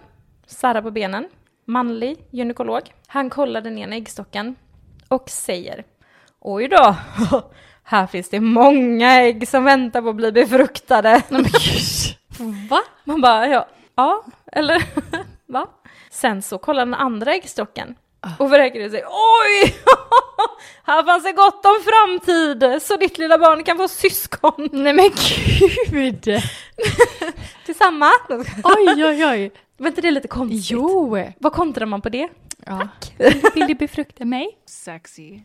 [0.45, 1.27] Sara på benen,
[1.65, 2.81] manlig gynekolog.
[3.07, 4.55] Han kollar den ena äggstocken
[5.07, 5.83] och säger
[6.45, 6.95] Oj då,
[7.83, 11.09] här finns det många ägg som väntar på att bli befruktade.
[11.29, 12.69] Nej men gud.
[12.69, 12.81] Va?
[13.03, 14.83] Man bara, ja, ja, eller
[15.45, 15.67] va?
[16.11, 17.95] Sen så kollar den andra äggstocken
[18.39, 19.75] och försäkrar sig, oj!
[20.83, 25.09] här fanns det gott om framtid så ditt lilla barn kan få syskon Nej men
[25.89, 26.41] gud.
[27.65, 28.21] tillsammans.
[28.63, 29.51] Oj oj oj.
[29.77, 30.71] Var inte det lite konstigt?
[30.71, 31.17] Jo.
[31.39, 32.29] Vad kontrar man på det?
[32.65, 32.87] Ja.
[33.55, 34.47] Vill du befrukta mig?
[34.65, 35.29] Sexy.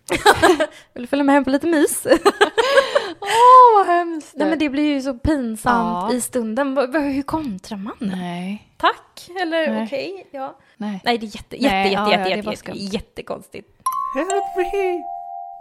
[0.95, 2.07] Vill du följa med hem på lite mys?
[3.21, 4.35] Åh vad hemskt.
[4.37, 6.17] Nej men det blir ju så pinsamt Ja.
[6.17, 6.77] i stunden.
[6.93, 7.97] Hur kontrar man?
[7.99, 8.65] Nej.
[8.77, 10.57] Tack, eller okej, ja.
[10.77, 11.01] Nej.
[11.05, 13.69] Nej det är jätte, jätte, Nej, jätte, ja, jätte, ja, jätte, jätte, jättekonstigt.
[14.15, 15.03] Help me.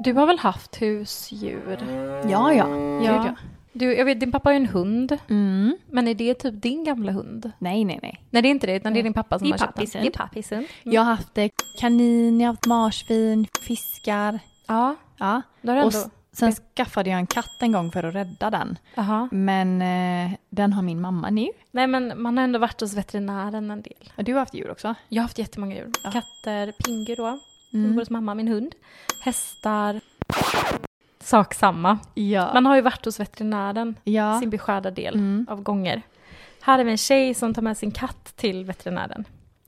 [0.04, 1.78] Du har väl haft husdjur?
[2.30, 2.68] Ja ja.
[3.04, 3.14] Ja.
[3.14, 3.36] Gud, ja.
[3.78, 5.18] Du, jag vet, din pappa har ju en hund.
[5.30, 5.78] Mm.
[5.92, 7.52] Men är det typ din gamla hund?
[7.60, 8.22] Nej nej nej.
[8.30, 9.86] Nej det är inte det, utan det är din pappa som har köpt den.
[10.02, 10.66] Det är pappis hund.
[10.84, 11.48] Jag har haft eh,
[11.80, 14.40] kanin, jag har haft marsvin, fiskar.
[14.68, 15.42] Ja, Ja.
[15.62, 16.10] då har Och ändå...
[16.32, 18.78] sen skaffade jag en katt en gång för att rädda den.
[18.98, 19.28] Aha.
[19.32, 21.48] Men eh, den har min mamma nu.
[21.72, 24.12] Nej men man har ändå varit hos veterinären en del.
[24.18, 24.96] Och du har haft djur också?
[25.10, 25.92] Jag har haft jättemånga djur.
[26.04, 26.12] Ja.
[26.12, 27.40] Katter, Pingu då.
[27.74, 27.98] Mm.
[27.98, 28.76] Hos mamma, min hund.
[29.24, 30.02] Hästar.
[31.28, 31.98] Sak samma.
[32.14, 32.54] Ja.
[32.54, 34.40] Man har ju varit hos veterinären ja.
[34.40, 35.48] sin beskärda del Mm.
[35.50, 36.02] av gånger.
[36.62, 39.24] Här är vi en tjej som tar med sin katt till veterinären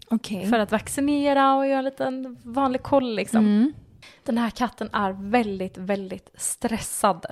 [0.10, 0.46] Okej.
[0.50, 3.40] för att vaccinera och göra en liten vanlig koll liksom.
[3.46, 3.74] Mm.
[4.24, 7.26] Den här katten är väldigt, väldigt stressad.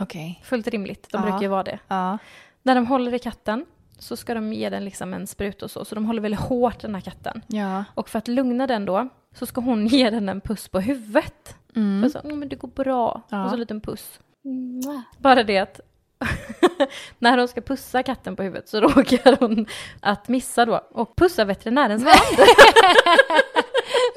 [0.00, 0.40] Okej.
[0.44, 1.22] Fullt rimligt, de Ja.
[1.22, 1.78] brukar ju vara det.
[1.88, 2.18] Ja.
[2.62, 3.66] När de håller i katten
[3.98, 6.80] så ska de ge den liksom en sprut och så, så de håller väldigt hårt
[6.80, 7.42] den här katten.
[7.46, 7.84] Ja.
[7.94, 11.56] Och för att lugna den då så ska hon ge den en puss på huvudet.
[11.76, 12.02] Mm.
[12.02, 13.22] För så, "Mm, men det går bra.
[13.28, 13.42] Ja.
[13.44, 14.20] Och så en liten puss.
[14.44, 15.00] Mwah.
[15.18, 15.80] Bara det att
[17.18, 19.66] när hon ska pussa katten på huvudet så råkar hon
[20.00, 22.48] att missa då och pussa veterinärens hand.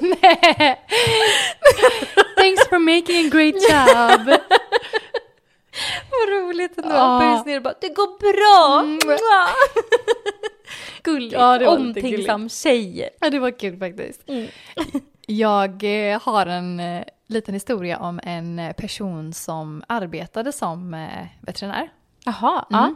[0.00, 0.84] Nej.
[2.36, 4.38] Thanks for making a great job.
[6.10, 6.90] Vad roligt ändå.
[6.94, 7.18] Ja.
[7.20, 8.80] Böjs ner och bara det går bra.
[8.80, 8.98] Mm.
[11.02, 11.32] Gulligt.
[11.32, 13.08] Ja, det var lite Omtänksam tjej.
[13.20, 14.28] ja, det var kul faktiskt.
[14.28, 14.46] Mm.
[15.26, 21.26] Jag eh, har en eh, liten historia om en eh, person som arbetade som eh,
[21.40, 21.88] veterinär.
[22.24, 22.80] Jaha, Mm.
[22.82, 22.94] ja.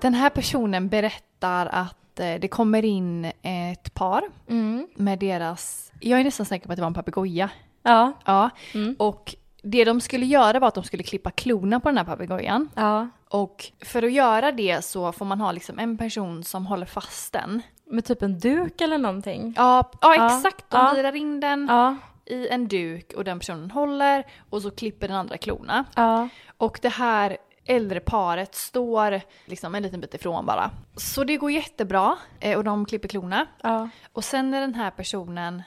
[0.00, 4.88] Den här personen berättar att eh, det kommer in ett par Mm.
[4.96, 7.50] med deras, jag är nästan säker på att det var en papegoja.
[7.82, 8.12] Ja.
[8.24, 8.96] Ja, Mm.
[8.98, 12.68] och det de skulle göra var att de skulle klippa klorna på den här papegojan.
[12.74, 13.08] ja.
[13.28, 17.32] Och för att göra det så får man ha liksom en person som håller fast
[17.32, 17.62] den.
[17.94, 19.54] Med typ en duk eller någonting.
[19.56, 20.70] Ja, ja Ja, exakt.
[20.70, 20.92] De ja.
[20.96, 21.96] virar in den Ja.
[22.24, 25.84] i en duk och den personen håller och så klipper den andra klorna.
[25.96, 26.28] Ja.
[26.56, 30.70] Och det här äldre paret står liksom en liten bit ifrån bara.
[30.96, 33.46] Så det går jättebra eh, och de klipper klorna.
[33.62, 33.88] Ja.
[34.12, 35.62] Och sen när den här personen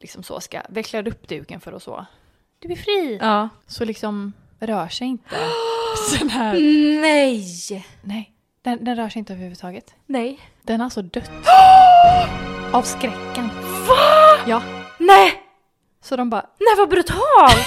[0.00, 2.06] liksom så ska veckla upp duken för att så,
[2.58, 3.18] du är fri.
[3.20, 3.48] Ja.
[3.66, 5.36] Så liksom rör sig inte
[6.18, 6.52] den här,
[7.00, 7.86] Nej!
[8.02, 9.94] nej, den, den rör sig inte överhuvudtaget.
[10.06, 10.40] Nej.
[10.66, 11.30] Den har alltså dött.
[12.72, 13.48] Av skräcken.
[13.88, 13.96] Va?
[14.46, 14.62] Ja,
[14.98, 15.42] Nej!
[16.02, 17.66] så de bara, Nej vad brutalt!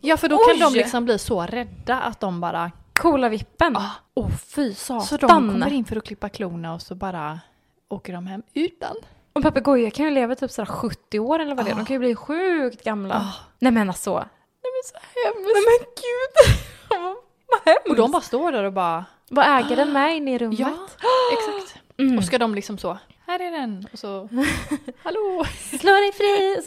[0.00, 0.60] ja för då kan Oj!
[0.60, 3.76] de liksom bli så rädda att de bara Coola vippen.
[3.76, 3.90] Ah.
[4.14, 5.06] Åh fy satan.
[5.06, 7.40] Så de kommer in för att klippa klorna och så bara
[7.88, 8.96] åker de hem utan.
[9.32, 11.74] Och papegojor kan ju leva typ sådär 70 år eller vad det är.
[11.74, 13.14] De kan ju bli sjukt gamla.
[13.14, 13.34] Ah.
[13.58, 14.14] Nej men alltså.
[14.14, 15.52] Nej men så hemskt.
[15.54, 16.58] Nej men gud.
[17.46, 17.88] vad hemskt.
[17.90, 20.58] Och de bara står där och bara, Vad äger den med inne i rummet?
[20.58, 20.88] ja,
[21.32, 21.82] exakt.
[21.98, 22.18] Mm.
[22.18, 24.28] Och ska de liksom så, här är den, och så,
[25.02, 25.44] hallå.
[25.80, 26.60] Slå dig fri!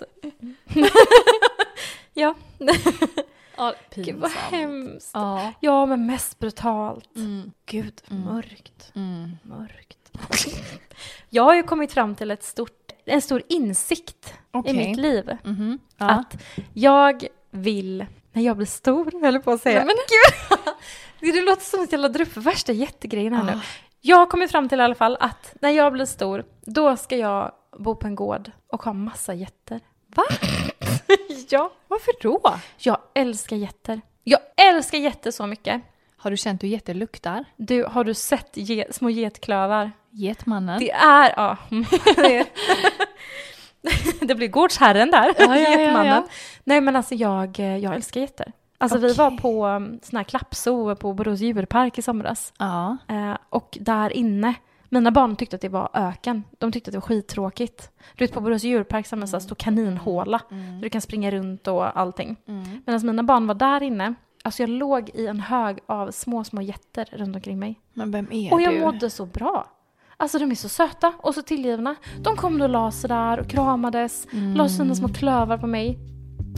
[2.14, 2.36] Ja.
[3.58, 5.12] Ja, Gud vad hemskt.
[5.14, 5.54] Ja.
[5.60, 7.16] Ja men mest brutalt.
[7.16, 7.52] Mm.
[7.66, 8.24] Gud, Mm.
[8.24, 8.92] mörkt.
[8.96, 9.32] Mm.
[9.44, 10.12] Mörkt.
[11.30, 14.72] Jag har ju kommit fram till ett stort, en stor insikt Okej.
[14.74, 15.38] i mitt liv.
[15.44, 15.80] Mhm.
[15.98, 16.06] Ja.
[16.10, 16.42] Att
[16.74, 18.06] jag vill,
[18.40, 19.86] när jag blir stor, höll jag på att säga.
[19.86, 19.96] Nej, men-
[21.20, 23.52] Gud, det låter som att jag laddar upp för värsta jättegrejen här nu.
[23.52, 23.62] Ah.
[24.02, 27.18] Jag har kommit fram till i alla fall att när jag blir stor, då ska
[27.18, 29.80] jag bo på en gård och ha massa getter.
[30.16, 30.24] Va?
[31.50, 31.72] ja.
[31.88, 32.60] Varför då?
[32.78, 34.02] Jag älskar getter.
[34.24, 35.82] Jag älskar getter så mycket.
[36.18, 37.46] Har du känt hur jätte luktar?
[37.58, 39.92] Du, har du sett ge, små getklövar?
[40.12, 40.80] Getmannen?
[40.80, 41.58] Det är, ja.
[42.16, 42.46] Det,
[44.22, 46.06] det blir gårdsherren där, Ja, ja, getmannen.
[46.06, 46.28] ja.
[46.64, 48.52] Nej men alltså jag, jag älskar getter.
[48.78, 52.54] Alltså vi var på um, sån här klappzoo på Borås djurpark i somras.
[52.58, 52.98] Ja.
[53.08, 54.54] Eh, och där inne,
[54.90, 56.44] mina barn tyckte att det var öken.
[56.58, 57.92] De tyckte att det var skittråkigt.
[58.16, 60.42] Du vet på Borås djurpark så här stor kaninhåla.
[60.50, 62.36] Där du kan springa runt och allting.
[62.48, 62.82] Mm.
[62.86, 64.14] Medan mina barn var där inne,
[64.44, 67.80] alltså jag låg i en hög av små, små getter runt omkring mig.
[67.94, 68.80] Men vem är Och jag du?
[68.80, 69.66] mådde så bra.
[70.22, 71.96] Alltså de är så söta och så tillgivna.
[72.22, 74.54] De kom och la sig där och kramades, Mm.
[74.56, 76.00] la sina små klövar på mig.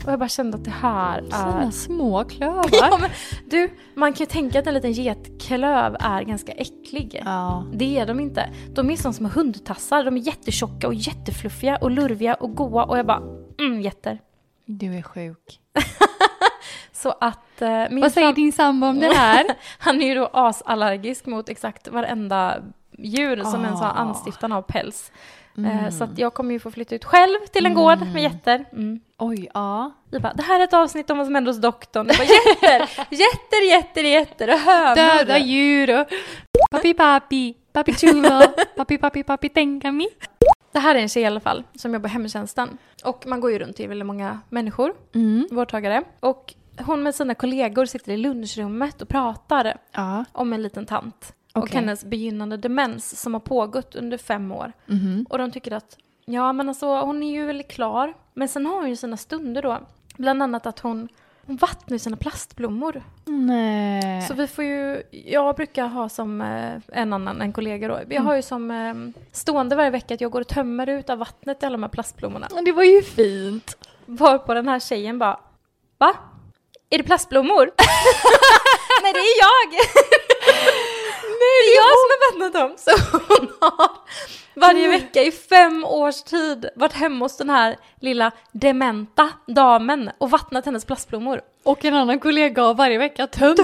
[0.06, 1.22] Och jag bara kände att det här är...
[1.30, 2.64] Sina små klövar.
[2.72, 3.10] Ja, men,
[3.50, 7.22] du, man kan ju tänka att en liten getklöv är ganska äcklig.
[7.24, 7.64] Ja.
[7.72, 8.50] Det är de inte.
[8.74, 10.04] De är som små hundtassar.
[10.04, 12.84] De är jättetjocka och jättefluffiga och lurviga och goa.
[12.84, 13.22] Och jag bara,
[13.60, 14.18] mm, getter.
[14.66, 15.60] Du är sjuk.
[16.92, 19.44] Så att eh, Vad säger din sambo om det här?
[19.78, 22.62] Han är ju då asallergisk mot exakt varenda
[23.02, 23.92] djur som ens har Ah.
[23.92, 25.12] anstiftan av päls.
[25.14, 25.18] Eh,
[25.56, 25.90] Mm.
[25.92, 28.64] Så att jag kommer ju få flytta ut själv till en gård med getter.
[28.72, 29.00] Mm.
[29.18, 29.92] Oj, ja.
[30.10, 32.06] Vi bara, det här är ett avsnitt om vad som hände hos doktorn.
[32.08, 34.96] Jag bara, jätter, jätter, jätter, jätter och hönor.
[34.96, 36.06] Döda djur och
[36.70, 38.42] papi papi, papi chulo,
[38.76, 40.08] papi papi papi tänka mi.
[40.72, 42.78] Det här är en tjej i alla fall som jobbar i hemtjänsten.
[43.04, 45.48] Och man går ju runt till väldigt många människor, Mm.
[45.50, 46.02] vårdtagare.
[46.20, 50.24] Och hon med sina kollegor sitter i lunchrummet och pratar Ja.
[50.32, 51.32] om en liten tant.
[51.52, 51.74] Och Okej.
[51.74, 54.72] hennes begynnande demens som har pågått under fem år.
[54.86, 55.26] Mhm.
[55.30, 58.14] Och de tycker att, ja men alltså hon är ju väldigt klar.
[58.34, 59.78] Men sen har hon ju sina stunder då.
[60.16, 61.08] Bland annat att hon,
[61.46, 63.02] hon vattnar sina plastblommor.
[63.24, 64.22] Nej.
[64.22, 68.00] Så vi får ju, jag brukar ha som eh, en annan, en kollega då.
[68.08, 68.94] Jag har ju som eh,
[69.32, 71.90] stående varje vecka att jag går och tömmer ut av vattnet i alla de här
[71.90, 72.48] plastblommorna.
[72.64, 73.76] det var ju fint.
[74.06, 75.40] Varpå den här tjejen bara,
[75.98, 76.14] va?
[76.90, 77.64] Är det plastblommor?
[79.02, 79.80] Nej det är jag!
[81.22, 82.74] Nej, det är jag som har vattnat dem.
[82.76, 82.90] Så
[83.28, 83.90] hon har
[84.54, 90.30] varje vecka i fem års tid varit hemma hos den här lilla dementa damen och
[90.30, 91.40] vattnat hennes plastblommor.
[91.64, 93.58] Och en annan kollega har varje vecka tömt.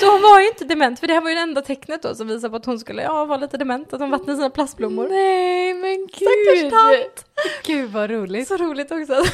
[0.00, 2.14] Så hon var ju inte dement, för det här var ju det enda tecknet då
[2.14, 5.08] som visade på att hon skulle ja, vara lite dement, att hon vattnade sina plastblommor.
[5.08, 6.70] Nej men Stackars gud.
[6.70, 7.26] tant!
[7.66, 8.48] Gud vad roligt.
[8.48, 9.26] Så roligt också att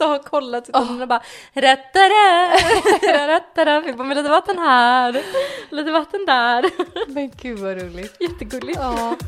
[0.00, 5.22] inte har kollat utan hon är bara rättare, rättare, vi bara med lite vatten här,
[5.70, 6.64] lite vatten där.
[7.12, 8.16] Men gud vad roligt.
[8.20, 8.78] Jättegulligt.
[8.78, 9.16] Ja.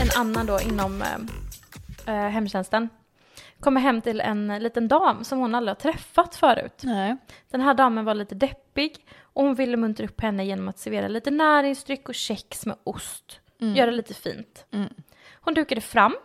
[0.00, 1.02] En annan då inom
[2.06, 2.88] eh, hemtjänsten
[3.60, 6.80] kommer hem till en liten dam som hon aldrig har träffat förut.
[6.82, 7.16] Nej.
[7.50, 11.08] Den här damen var lite deppig och hon ville muntra upp henne genom att servera
[11.08, 13.40] lite näringsdryck och kex med ost.
[13.58, 14.66] Göra det lite fint.
[14.70, 14.88] Mm.
[15.40, 16.16] Hon dukade fram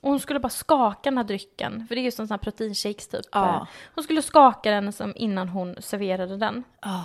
[0.00, 2.38] och hon skulle bara skaka den här drycken, för det är ju som sån här
[2.38, 3.20] proteinshakes typ.
[3.32, 3.66] Ja.
[3.94, 6.64] Hon skulle skaka den som innan hon serverade den.
[6.82, 7.04] Ja.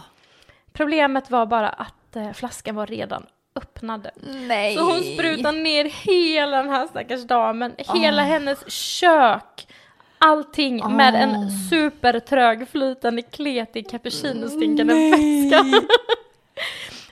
[0.74, 4.08] Problemet var bara att eh, flaskan var redan öppnad.
[4.48, 4.76] Nej.
[4.76, 8.26] Så hon sprutade ner hela den här stackars damen, hela Ah.
[8.26, 9.68] hennes kök.
[10.20, 11.18] Allting med Ah.
[11.18, 15.66] en supertrög flytande kletig cappuccinostinkande vätska.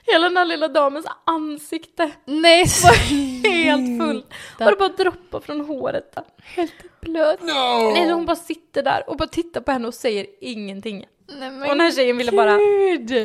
[0.06, 2.64] Hela den här lilla damens ansikte Nej.
[2.82, 2.92] var
[3.50, 4.26] helt fullt.
[4.58, 6.12] Och det bara droppar från håret.
[6.14, 6.24] där.
[6.42, 7.40] Helt blöt.
[7.42, 11.04] Nej, hon bara sitter där och bara tittar på henne och säger ingenting.
[11.38, 12.56] Nej, men Och den här tjejen ville bara
[12.98, 13.24] dö.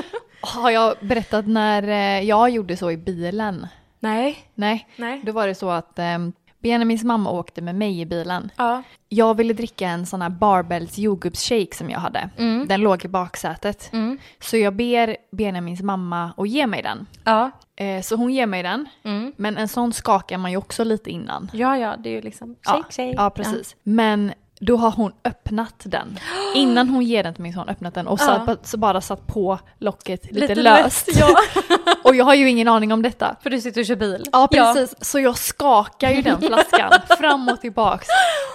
[0.40, 3.66] Har jag berättat när eh, jag gjorde så i bilen?
[4.00, 4.88] Nej, Nej.
[4.96, 5.20] nej.
[5.24, 8.50] Då var det så att ehm, Benjamins mamma åkte med mig i bilen.
[8.56, 8.82] Ja.
[9.08, 12.30] Jag ville dricka en sån här Barbells jordgubbsshake som jag hade.
[12.36, 12.68] Mm.
[12.68, 13.92] Den låg i baksätet.
[13.92, 14.18] Mm.
[14.40, 17.06] Så jag ber Benjamins mamma att ge mig den.
[17.24, 17.50] Ja.
[17.76, 18.88] Eh, så hon ger mig den.
[19.02, 19.32] Mm.
[19.36, 21.50] Men en sån skakar man ju också lite innan.
[21.52, 23.14] Ja, ja, det är ju liksom shake, shake.
[23.16, 23.76] Ja, precis.
[23.82, 26.18] Men då har hon öppnat den.
[26.54, 28.42] Innan hon ger den till mig så har hon öppnat den och Ja.
[28.46, 31.08] så, så bara satt på locket lite, Lite löst.
[31.20, 31.36] Ja,
[32.04, 33.36] Och jag har ju ingen aning om detta.
[33.42, 34.24] för du sitter och kör bil.
[34.32, 38.06] Ja precis, så jag skakar ju den flaskan fram och tillbaks.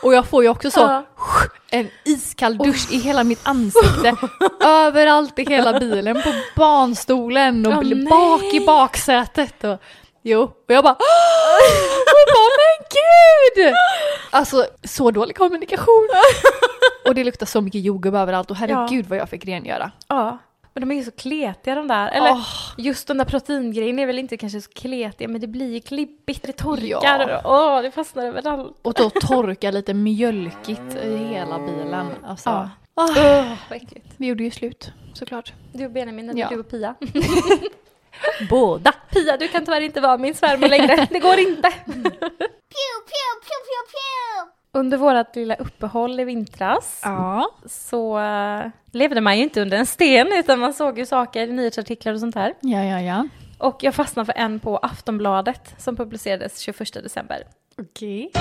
[0.03, 1.03] Och jag får ju också så Ja.
[1.71, 4.15] en iskall dusch i hela mitt ansikte.
[4.65, 8.05] överallt i hela bilen, på barnstolen och nej.
[8.05, 9.63] bak i baksätet.
[9.63, 9.79] Och,
[10.23, 10.95] jo, och jag bara
[12.93, 13.73] gud!
[14.31, 16.07] Alltså så dålig kommunikation.
[17.07, 19.91] Och det luktar så mycket jordgubb överallt och herregud vad jag fick rengöra.
[20.07, 20.37] Ja.
[20.73, 22.07] Men de är ju så kletiga de där.
[22.09, 22.47] Eller Åh.
[22.77, 26.43] just den där proteingrejen är väl inte kanske så kletiga men det blir ju klibbigt,
[26.43, 27.29] det torkar.
[27.29, 27.41] Ja.
[27.45, 28.77] Åh, det fastnar överallt.
[28.81, 32.07] Och då torka lite mjölkigt i hela bilen.
[32.25, 32.49] Alltså.
[32.49, 32.69] Ja.
[33.69, 34.07] Vad äckligt.
[34.17, 35.53] Vi gjorde ju slut såklart.
[35.73, 36.47] Du och Benjamin, eller Ja.
[36.49, 36.95] du och Pia.
[38.49, 38.91] Båda.
[38.91, 41.07] Pia, du kan tyvärr inte vara min svärmor längre.
[41.11, 41.71] Det går inte.
[44.75, 47.49] Under vårt lilla uppehåll i vintras Ja.
[47.65, 52.13] så eh, levde man ju inte under en sten utan man såg ju saker, nyhetsartiklar
[52.13, 52.53] och sånt här.
[52.59, 53.27] Ja, ja, ja.
[53.57, 57.43] Och jag fastnade för en på Aftonbladet som publicerades 21 december.
[57.81, 58.31] Okej.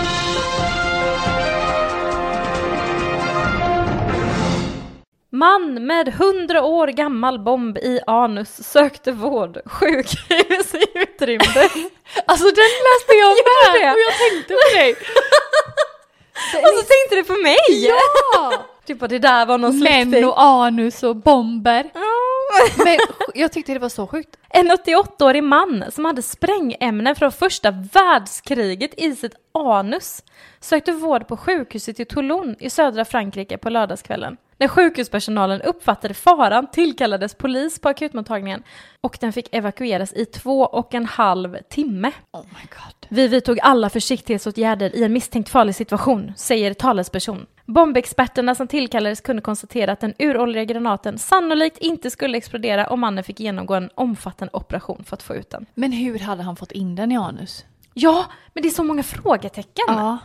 [5.42, 11.68] Man med 100 år gammal bomb i anus sökte vård, sjukhus i utrymde.
[12.26, 13.92] Alltså den läste jag med det?
[13.92, 14.90] och jag tänkte på dig.
[16.62, 17.56] och så tänkte du på mig!
[17.68, 18.52] Ja!
[18.86, 20.28] Typ att det där var någon Män släkting.
[20.28, 21.90] och anus och bomber.
[21.94, 22.84] Ja.
[22.84, 22.98] Men
[23.34, 24.36] jag tyckte det var så sjukt.
[24.48, 30.22] En 88-årig man som hade sprängämnen från första världskriget i sitt anus
[30.60, 34.36] sökte vård på sjukhuset i Toulon i södra Frankrike på lördagskvällen.
[34.62, 38.62] När sjukhuspersonalen uppfattade faran tillkallades polis på akutmottagningen
[39.00, 42.12] och den fick evakueras i två och en halv timme.
[42.32, 43.06] Oh my god.
[43.08, 47.46] Vi vidtog alla försiktighetsåtgärder i en misstänkt farlig situation, säger talesperson.
[47.66, 53.24] Bombexperterna som tillkallades kunde konstatera att den uråldriga granaten sannolikt inte skulle explodera om mannen
[53.24, 55.66] fick genomgå en omfattande operation för att få ut den.
[55.74, 57.64] Men hur hade han fått in den i anus?
[57.94, 59.84] Ja, men det är så många frågetecken.
[59.88, 60.18] Ja.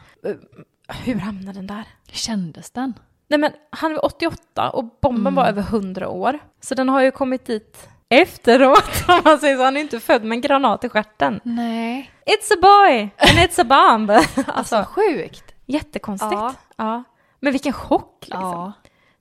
[0.87, 1.83] Hur hamnade den där?
[2.11, 2.93] Kändes den?
[3.27, 6.39] Nej men han var 88 och bomben var över 100 år.
[6.61, 9.63] Så den har ju kommit dit efteråt om man säger så.
[9.63, 11.39] Han är inte född med en granat i stjärten.
[11.43, 12.11] Nej.
[12.25, 14.11] It's a boy and it's a bomb.
[14.47, 15.53] Alltså alltså, sjukt.
[15.65, 16.31] jättekonstigt.
[16.33, 16.53] Ja.
[16.75, 17.03] Ja.
[17.39, 18.41] Men vilken chock liksom.
[18.41, 18.71] Ja.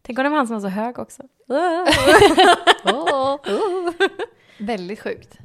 [0.02, 1.22] Tänk om det var han som var så hög också.
[4.58, 5.38] Väldigt sjukt.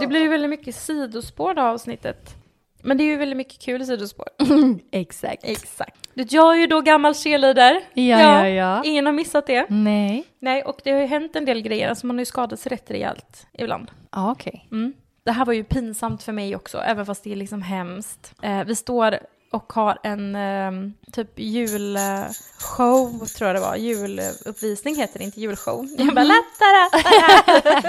[0.00, 2.34] Det blir ju väldigt mycket sidospår det här avsnittet.
[2.82, 4.28] Men det är ju väldigt mycket kul sidospår.
[4.92, 5.44] Exakt.
[5.44, 6.08] Exakt.
[6.14, 7.80] Du, Jag är ju då gammal cheerleader.
[7.94, 8.82] Ja, ja, ja.
[8.84, 9.66] Ingen har missat det.
[9.68, 10.24] Nej.
[10.38, 11.88] Nej, och det har ju hänt en del grejer.
[11.88, 13.90] Alltså man har ju skadat sig rätt rejält ibland.
[14.12, 14.66] Ja, okej.
[14.72, 14.92] Mm.
[15.24, 18.34] Det här var ju pinsamt för mig också, även fast det är liksom hemskt.
[18.42, 19.18] Eh, vi står
[19.50, 20.72] och har en eh,
[21.12, 23.76] typ julshow, tror jag det var.
[23.76, 25.86] Juluppvisning heter det, inte julshow.
[25.98, 27.88] Jag bara latta, latta.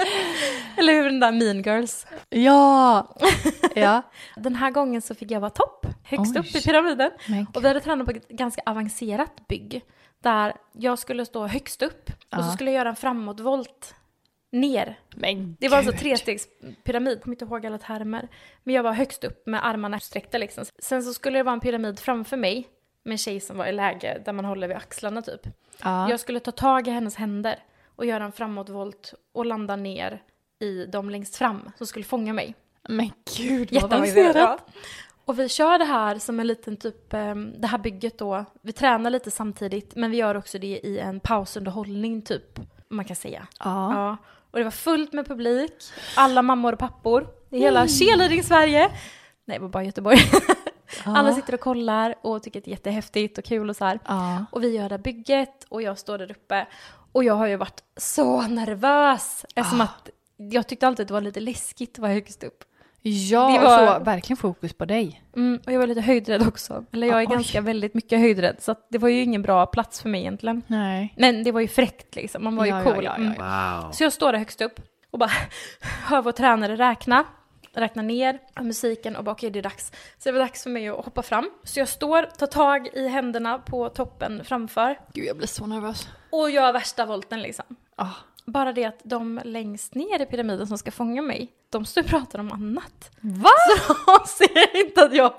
[0.76, 2.06] Eller hur den där Mean Girls.
[2.30, 3.08] Ja.
[3.74, 4.02] ja.
[4.36, 6.40] Den här gången så fick jag vara topp, högst Oj.
[6.40, 7.10] upp i pyramiden.
[7.54, 9.82] Och vi hade tränat på ett ganska avancerat bygg.
[10.22, 12.52] Där jag skulle stå högst upp och så Ja.
[12.52, 13.94] skulle jag göra en framåtvolt
[14.52, 14.98] ner.
[15.16, 18.28] Men Det var alltså trestegspyramid, jag kommer inte ihåg alla termer.
[18.62, 20.64] Men jag var högst upp med armarna utsträckta liksom.
[20.78, 22.68] Sen så skulle det vara en pyramid framför mig
[23.02, 25.40] med en tjej som var i läge där man håller vid axlarna typ.
[25.82, 26.10] Ja.
[26.10, 27.58] Jag skulle ta tag i hennes händer
[27.96, 30.22] och göra en framåtvolt och landa ner
[30.58, 32.54] i dem längst fram som skulle fånga mig.
[32.88, 34.60] Men gud vad avancerat.
[35.24, 38.72] Och vi kör det här som en liten typ, ehm, det här bygget då, vi
[38.72, 43.46] tränar lite samtidigt men vi gör också det i en pausunderhållning typ, man kan säga.
[43.58, 43.94] Ja.
[43.94, 44.16] Ja.
[44.50, 45.72] Och det var fullt med publik,
[46.16, 48.90] alla mammor och pappor i hela cheerleading-Sverige.
[49.44, 50.18] Nej, det var bara Göteborg.
[51.04, 53.98] Alla sitter och kollar och tycker att det är jättehäftigt och kul och så.
[54.04, 54.44] Ja.
[54.52, 56.66] Och vi gör det här bygget och jag står där uppe.
[57.12, 59.44] Och jag har ju varit så nervös.
[59.54, 62.64] Eftersom att jag tyckte alltid att det var lite läskigt att vara högst upp.
[63.02, 65.22] Ja, Det var- få verkligen fokus på dig.
[65.36, 66.84] Mm, och jag var lite höjdrädd också.
[66.92, 67.32] Eller jag är Oj.
[67.32, 68.56] ganska väldigt mycket höjdrädd.
[68.60, 70.62] Så att det var ju ingen bra plats för mig egentligen.
[70.66, 71.14] Nej.
[71.16, 72.44] Men det var ju fräckt liksom.
[72.44, 73.04] Man var ju Ja, ja, cool.
[73.04, 73.82] ja, ja, Mm.
[73.82, 73.90] Wow.
[73.92, 74.80] Så jag står där högst upp
[75.10, 75.30] och bara
[76.04, 77.24] hör vår tränare räkna.
[77.74, 79.92] Räkna ner musiken och bara okej det är dags.
[80.18, 81.50] Så det var dags för mig att hoppa fram.
[81.64, 86.08] Så jag står, tar tag i händerna på toppen framför Gud, jag blir så nervös.
[86.30, 87.64] och gör värsta volten liksom.
[87.96, 88.06] Ah.
[88.52, 92.08] Bara det att de längst ner i pyramiden som ska fånga mig, de står och
[92.08, 93.10] pratar om annat.
[93.20, 93.50] Va?
[93.86, 95.32] Så de ser inte att jag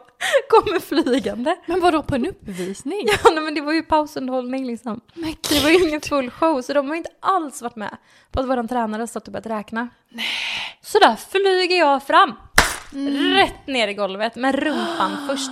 [0.50, 1.56] kommer flygande.
[1.66, 3.08] Men vadå på en uppvisning?
[3.24, 5.02] Ja, nej, men det var ju pausunderhållning liksom.
[5.14, 7.98] Men Det var ju ingen full show, så de har inte alls varit med
[8.32, 9.90] på att våran tränare stått och börjat räkna.
[10.10, 10.26] Nej.
[10.82, 12.34] Så där flyger jag fram,
[13.36, 15.52] rätt ner i golvet med rumpan först.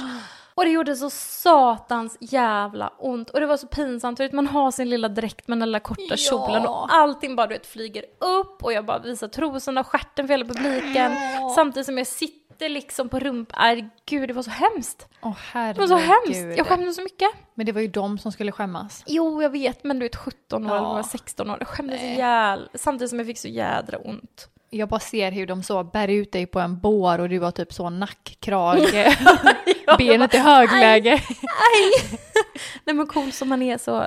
[0.60, 3.30] Och det gjorde så satans jävla ont.
[3.30, 6.02] Och det var så pinsamt, vet man har sin lilla dräkt med den lilla korta
[6.10, 6.16] Ja.
[6.18, 10.28] kjolen och allting bara du vet flyger upp och jag bara visar trosorna och stjärten
[10.28, 11.12] för hela publiken.
[11.56, 13.60] Samtidigt som jag sitter liksom på rumpan.
[13.62, 15.08] Aj, gud det var så hemskt.
[15.22, 16.58] Åh Det var så hemskt.
[16.58, 17.30] Jag skämdes så mycket.
[17.56, 19.04] Men det var ju de som skulle skämmas.
[19.08, 20.78] Jo, jag vet, men du vet 17 år Ja.
[20.78, 21.56] eller var 16 år.
[21.60, 22.70] Jag skämdes ihjäl.
[22.74, 24.50] Samtidigt som jag fick så jädra ont.
[24.70, 27.52] Jag bara ser hur de så bär ut dig på en bår och du var
[27.52, 29.16] typ så nackkrage,
[29.98, 31.14] benet i högläge.
[31.14, 32.20] Aj!
[32.84, 34.06] Nej men cool som man är så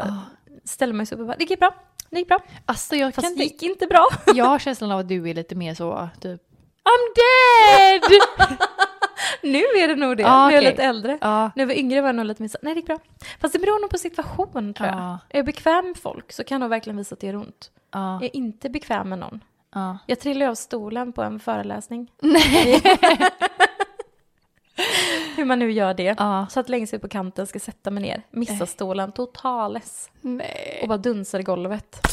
[0.65, 1.75] ställer man sig upp och bara, det gick bra,
[2.11, 2.39] det gick bra.
[2.67, 4.09] Alltså jag kan Fast det inte, gick inte bra.
[4.35, 6.43] jag har känslan av att du är lite mer så typ
[6.85, 8.21] I'm dead!
[9.43, 11.19] nu är det nog det, Ah, nu är jag lite äldre.
[11.21, 11.51] ja.
[11.57, 12.99] När jag var yngre var jag nog lite mer så, nej det gick bra.
[13.41, 14.97] Fast det beror nog på situation tror jag.
[14.99, 15.19] Ja.
[15.29, 17.71] Är jag bekväm med folk så kan jag verkligen visa att det gör ont.
[17.93, 19.41] Jag är inte bekväm med någon.
[19.73, 19.99] Ja.
[20.07, 22.11] Jag trillade av stolen på en föreläsning.
[25.37, 26.15] Hur man nu gör det.
[26.19, 26.47] Ja.
[26.51, 28.23] Så att längst ut på kanten ska sätta mig ner.
[28.31, 30.11] Missa stolen totales.
[30.21, 30.79] Nej.
[30.83, 32.07] Och bara dunsar i golvet.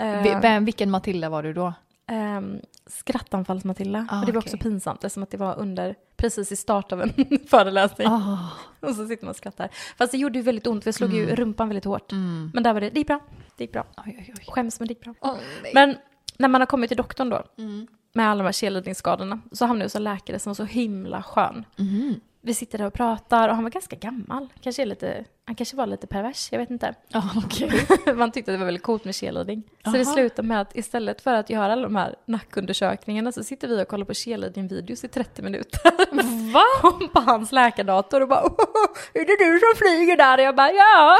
[0.00, 1.72] Eh, Vem, vilken Matilda var du då?
[2.08, 4.06] ehm, skrattanfalls-Matilda.
[4.10, 4.48] Ah, och det var okej.
[4.48, 7.12] också pinsamt eftersom att det var under, precis i start av en
[7.50, 8.08] föreläsning.
[8.08, 8.52] Oh.
[8.80, 9.68] Och så sitter man och skrattar.
[9.98, 12.12] Fast det gjorde ju väldigt ont för jag slog ju rumpan väldigt hårt.
[12.12, 12.50] Mm.
[12.54, 13.20] Men där var det, det gick bra.
[13.56, 13.84] Det gick bra.
[14.06, 14.44] Oj, oj, oj.
[14.48, 15.14] Skäms men det gick bra.
[15.20, 15.36] Oh,
[15.74, 15.96] Men
[16.38, 17.86] när man har kommit till doktorn då, Mm.
[18.12, 21.22] med alla de här cheerleadingskadorna, så hamnade jag hos en läkare som var så himla
[21.22, 21.64] skön.
[21.76, 22.20] Mhm.
[22.40, 24.48] Vi sitter där och pratar och han var ganska gammal.
[24.60, 26.94] Kanske är lite, han kanske var lite pervers, jag vet inte.
[27.08, 27.70] Ja, okej.
[28.16, 29.62] Man tyckte det var väldigt coolt med cheerleading.
[29.84, 30.12] Så det Aha.
[30.14, 33.88] slutade med att istället för att göra alla de här nackundersökningarna så sitter vi och
[33.88, 35.80] kollar på cheerleading-videos i 30 minuter.
[36.52, 36.62] Va?
[37.12, 40.38] på hans läkardator och bara "Åh, är det du som flyger där?
[40.38, 41.18] Och jag bara ja.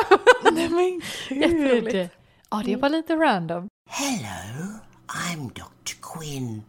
[0.52, 1.00] Nej men
[1.40, 1.92] Jätteroligt.
[1.92, 2.08] gud.
[2.50, 3.68] Ja, det var lite random.
[3.88, 4.72] Hello,
[5.06, 5.94] I'm Dr.
[6.02, 6.62] Quinn.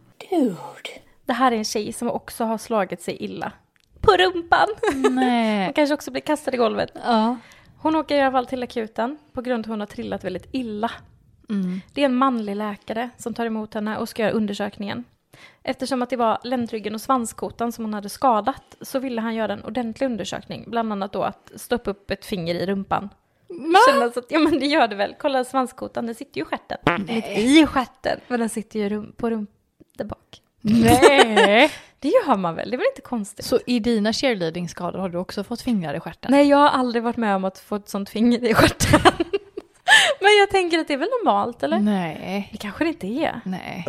[1.24, 3.52] Det här är en tjej som också har slagit sig illa.
[4.00, 4.68] På rumpan.
[4.92, 5.72] Hon Nej.
[5.74, 6.90] kanske också blir kastad i golvet.
[7.04, 7.36] Ja.
[7.78, 10.48] Hon åker i alla fall till akuten på grund av att hon har trillat väldigt
[10.52, 10.90] illa.
[11.50, 11.80] Mm.
[11.92, 15.04] Det är en manlig läkare som tar emot henne och ska göra undersökningen.
[15.62, 19.52] Eftersom att det var ländryggen och svanskotan som hon hade skadat så ville han göra
[19.52, 20.64] en ordentlig undersökning.
[20.70, 23.08] Bland annat då att stoppa upp ett finger i rumpan.
[23.88, 25.14] Kändes att, ja men det gör det väl.
[25.18, 26.78] Kolla svanskotan, den sitter ju i stjärten.
[27.08, 29.50] Inte i stjärten, men den sitter ju rum, på rump
[29.96, 30.42] där bak.
[30.60, 31.70] Nej.
[32.00, 33.44] Det gör man väl, det är väl inte konstigt?
[33.44, 36.30] Så i dina cheerleading-skador har du också fått fingrar i stjärten?
[36.30, 39.00] Nej, jag har aldrig varit med om att få ett sånt finger i stjärten.
[40.20, 41.78] men jag tänker att det är väl normalt, eller?
[41.78, 42.48] Nej.
[42.52, 43.40] Det kanske det inte är.
[43.44, 43.84] Nej.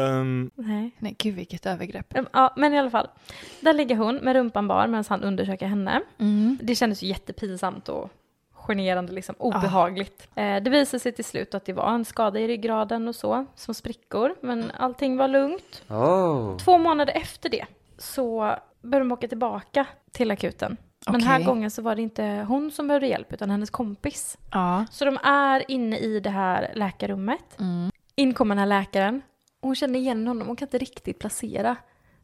[0.55, 0.91] Nej.
[0.97, 2.17] Nej, gud vilket övergrepp.
[2.17, 3.07] Um, Ja, men i alla fall.
[3.59, 6.01] Där ligger hon med rumpan bar medan han undersöker henne.
[6.17, 6.57] Mm.
[6.61, 8.09] Det kändes ju jättepinsamt och
[8.69, 10.27] generande, liksom obehagligt.
[10.35, 13.45] Eh, det visade sig till slut att det var en skada i ryggraden och så,
[13.55, 15.83] små sprickor, men allting var lugnt.
[15.89, 16.57] Oh.
[16.57, 17.65] Två månader efter det
[17.97, 20.77] så började de åka tillbaka till akuten.
[21.05, 24.37] Men den här gången så var det inte hon som behövde hjälp utan hennes kompis.
[24.51, 24.85] Ja.
[24.91, 27.59] Så de är inne i det här läkarrummet.
[27.59, 27.91] Mm.
[28.15, 29.21] In kommer den här läkaren.
[29.61, 31.75] Hon känner igen honom, hon kan inte riktigt placera.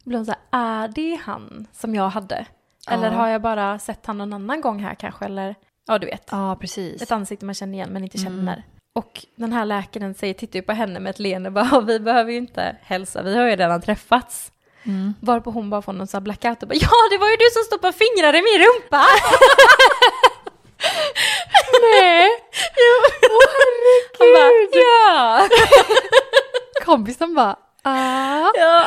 [0.02, 2.46] Då blir hon så här, är det han som jag hade?
[2.90, 3.16] Eller Ja.
[3.18, 5.24] har jag bara sett han någon annan gång här kanske?
[5.24, 5.54] Eller,
[5.86, 6.28] ja du vet.
[6.30, 7.02] Ja, precis.
[7.02, 8.32] Ett ansikte man känner igen men inte Mm.
[8.36, 8.62] känner.
[8.94, 12.00] Och den här läkaren säger, tittar ju på henne med ett leende bara, "Ja, vi
[12.00, 14.52] behöver ju inte hälsa, vi har ju redan träffats.
[14.84, 15.14] Mm.
[15.20, 17.44] Varpå hon bara får någon sån här blackout och bara, ja det var ju du
[17.52, 19.04] som stoppade fingrar i min rumpa!
[21.82, 22.28] Nej!
[22.76, 23.46] Åh
[24.20, 24.72] herregud!
[24.72, 25.48] Bara, ja!
[26.84, 27.56] Kompisen bara
[27.86, 28.52] ah.
[28.54, 28.86] ja.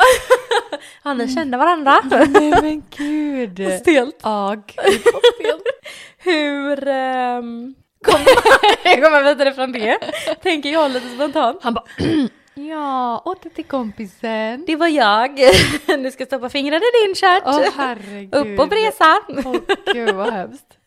[1.02, 2.00] Ja, ni kände varandra.
[2.10, 3.72] Nej men gud.
[3.80, 4.20] Stelt.
[4.22, 5.62] Ja, gud vad stelt.
[6.18, 7.74] Hur um,
[8.04, 9.98] kommer kom man vidare från det?
[10.42, 11.58] Tänker jag lite spontant.
[11.62, 11.84] Han bara
[12.54, 14.64] ja, åter till kompisen.
[14.66, 15.40] Det var jag.
[15.86, 17.42] Du ska stoppa fingrar i din stjärt.
[17.46, 18.34] Åh herregud.
[18.34, 19.20] Upp och bresa.
[19.28, 19.56] Åh
[19.94, 20.78] gud vad hemskt.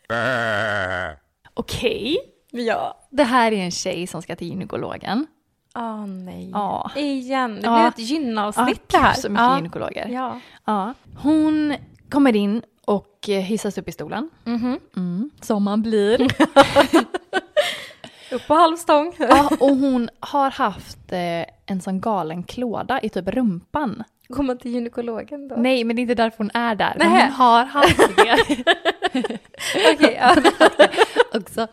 [1.53, 2.17] Okej.
[2.51, 3.07] Ja.
[3.11, 5.27] Det här är en tjej som ska till gynekologen.
[5.75, 6.49] Åh nej.
[6.49, 6.91] Ja.
[6.95, 7.55] Igen.
[7.55, 7.73] Det Ja.
[7.75, 9.13] blir ett gynavsnitt Ja, det här.
[9.13, 9.55] så mycket ja.
[9.55, 10.07] gynekologer.
[10.09, 10.39] Ja.
[10.65, 10.93] Ja.
[11.17, 11.75] Hon
[12.09, 14.29] kommer in och eh, hissas upp i stolen.
[14.43, 14.79] Mhm.
[14.95, 16.21] Mm, som man blir.
[18.31, 19.15] Upp på halvstång.
[19.19, 24.03] ja, och hon har haft eh, en sån galen klåda i typ rumpan.
[24.35, 25.55] Går man till gynekologen då?
[25.55, 26.93] Nej, men det är inte därför hon är där.
[26.97, 28.37] Men hon har haft det
[29.93, 30.35] Okej, ja.
[31.33, 31.67] också.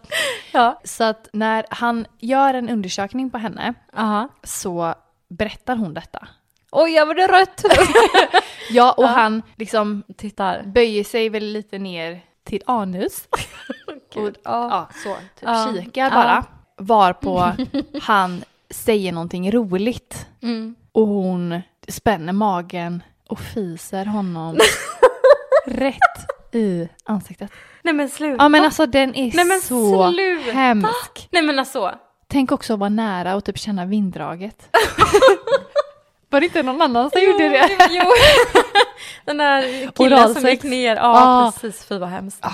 [0.52, 0.80] ja.
[0.84, 4.28] Så att när han gör en undersökning på henne Aha.
[4.42, 4.94] så
[5.28, 6.28] berättar hon detta.
[6.72, 7.64] Oj, jag blev rött!
[8.72, 10.62] Ja, och han liksom Tittar.
[10.62, 13.28] böjer sig väl lite ner till anus.
[13.86, 14.68] och, Gud, ja.
[14.70, 15.72] ja, så, typ Ja.
[15.74, 16.10] kikar Ja.
[16.10, 16.44] bara.
[16.76, 17.52] Varpå
[18.02, 20.26] han säger någonting roligt.
[20.42, 20.74] Mm.
[20.92, 24.58] Och hon spänner magen och fiser honom
[25.66, 27.50] rätt i ansiktet.
[27.82, 28.44] Nej men sluta.
[28.44, 30.52] Ja men alltså den är Nej, men så sluta.
[30.52, 31.28] hemsk.
[31.30, 31.94] Nej men alltså.
[32.28, 34.68] Tänk också att vara nära och typ känna vinddraget.
[36.30, 37.68] Var det inte någon annan som gjorde det?
[37.90, 38.04] Jo.
[39.24, 40.44] Den där killen som Oralsex.
[40.44, 40.96] gick ner.
[40.96, 41.02] Ja,
[41.46, 41.52] Ah.
[41.60, 41.84] precis.
[41.84, 42.44] Fy vad hemskt.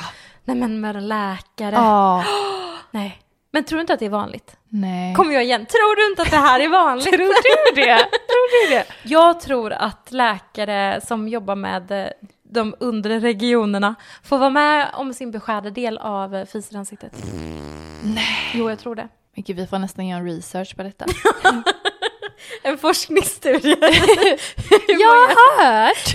[0.45, 1.75] Nej men med en läkare.
[1.75, 2.25] Ja,
[2.91, 3.23] Nej.
[3.53, 4.57] Men tror du inte att det är vanligt?
[4.69, 5.15] nej.
[5.15, 5.67] Kommer jag igen.
[5.67, 7.07] Tror du inte att det här är vanligt?
[7.07, 8.09] Tror du det?
[8.71, 8.85] Det?
[9.03, 12.07] Jag tror att läkare som jobbar med eh,
[12.43, 17.13] de undre regionerna får vara med om sin beskärda del av eh, fiser i ansiktet.
[18.05, 18.53] Nej.
[18.55, 19.09] Jo, jag tror det.
[19.35, 21.07] Men gud, vi får nästan göra en research på detta.
[22.63, 23.77] En forskningsstudie.
[24.89, 26.15] Jag har hört!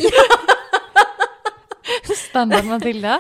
[2.17, 3.19] Standard Matilda.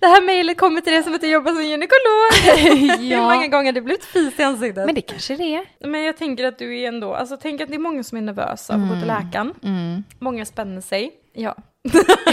[0.00, 2.58] Det här mejlet kommer till dig som att du jobbar som gynekolog.
[2.98, 3.48] Hur många ja.
[3.48, 4.86] gånger har det blivit fis i ansiktet?
[4.86, 5.64] Men det kanske det är.
[5.88, 8.22] Men jag tänker att du är ändå, alltså tänk att det är många som är
[8.22, 9.54] nervösa av att gå till läkaren.
[9.62, 10.04] Mm.
[10.18, 11.12] Många spänner sig.
[11.32, 11.54] Ja.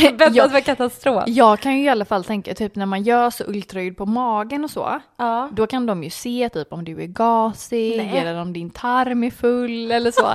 [0.01, 0.47] Väntas Ja.
[0.47, 1.23] vara katastrof.
[1.27, 4.63] Jag kan ju i alla fall tänka, typ när man gör så ultraljud på magen
[4.63, 5.49] och så, Ja.
[5.53, 8.17] då kan de ju se typ om du är gasig Nej.
[8.17, 10.33] eller om din tarm är full eller så.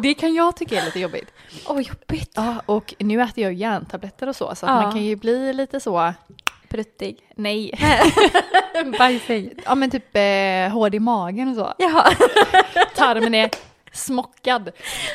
[0.00, 1.32] Det kan jag tycka är lite jobbigt.
[1.68, 2.32] Åh, jobbigt.
[2.34, 4.82] Ja, och nu äter jag järntabletter och så, så Ja.
[4.82, 6.12] man kan ju bli lite så,
[6.68, 7.28] Pruttig.
[7.36, 7.72] nej,
[8.98, 9.60] Bajsig.
[9.64, 11.74] ja men typ eh, hård i magen och så.
[11.78, 12.10] Jaha.
[12.96, 13.50] Tarmen är
[13.92, 14.70] smockad.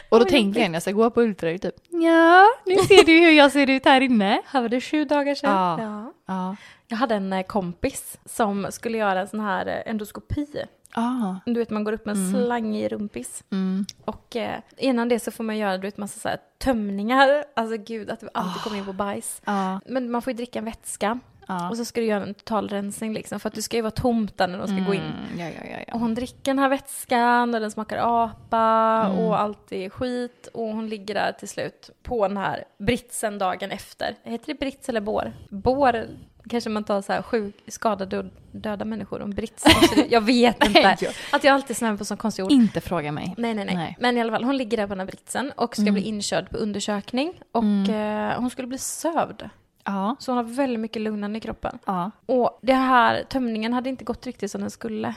[0.10, 3.12] Och då tänker jag när jag ska gå på ultraljud typ, ja, nu ser du
[3.20, 4.42] hur jag ser ut här inne.
[4.46, 5.52] Här var det sju dagar sedan.
[5.52, 5.82] Ja.
[5.82, 6.14] Ja.
[6.28, 6.56] Ja.
[6.88, 10.48] Jag hade en eh, kompis som skulle göra en sån här eh, endoskopi.
[10.94, 11.36] Ah.
[11.46, 13.44] Du vet man går upp med en slang i rumpis.
[13.52, 13.86] Mm.
[14.06, 17.44] Och eh, innan det så får man göra du vet, massa så här tömningar.
[17.56, 19.42] Alltså gud att du alltid kommer in på bajs.
[19.46, 19.80] Ja.
[19.86, 21.20] Men man får ju dricka en vätska.
[21.50, 21.70] Ja.
[21.70, 23.40] Och så ska du göra en totalrensning liksom.
[23.40, 25.02] För att du ska ju vara tomt där när de ska gå in.
[25.02, 25.94] Mm, Ja, ja, ja, ja.
[25.94, 29.20] Och hon dricker den här vätskan och den smakar apa Mm.
[29.20, 30.48] och allt är skit.
[30.54, 34.16] Och hon ligger där till slut på den här britsen dagen efter.
[34.24, 35.34] Heter det brits eller bår?
[35.50, 36.06] Bår
[36.50, 39.22] kanske man tar så här sjuk, skadade och döda människor.
[39.22, 40.82] Om brits, alltså, jag vet inte.
[40.82, 40.98] Nej,
[41.32, 42.52] Att jag alltid snöar på så konstiga ord.
[42.52, 43.34] Inte fråga mig.
[43.38, 43.98] Nej, nej, nej, Nej.
[44.00, 46.50] Men i alla fall, hon ligger där på den här britsen och ska bli inkörd
[46.50, 47.34] på undersökning.
[47.52, 49.50] Och eh, hon skulle bli sövd.
[49.84, 50.16] Ja.
[50.20, 51.80] Så hon har väldigt mycket lugnande i kroppen.
[51.86, 52.12] Ja.
[52.26, 55.14] Och det här tömningen hade inte gått riktigt som den skulle.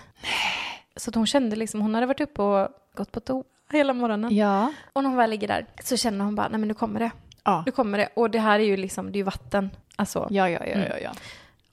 [0.97, 4.37] Så att hon kände liksom, hon hade varit uppe och gått på toa hela morgonen.
[4.37, 4.73] Ja.
[4.93, 7.11] Och när hon väl ligger där så känner hon bara, nej men nu kommer det.
[7.45, 7.63] Ja.
[7.67, 8.09] Nu kommer det.
[8.15, 9.71] Och det här är ju liksom, det är ju vatten.
[9.97, 10.29] Alltså.
[10.31, 11.13] Ja, ja, ja, ja, ja.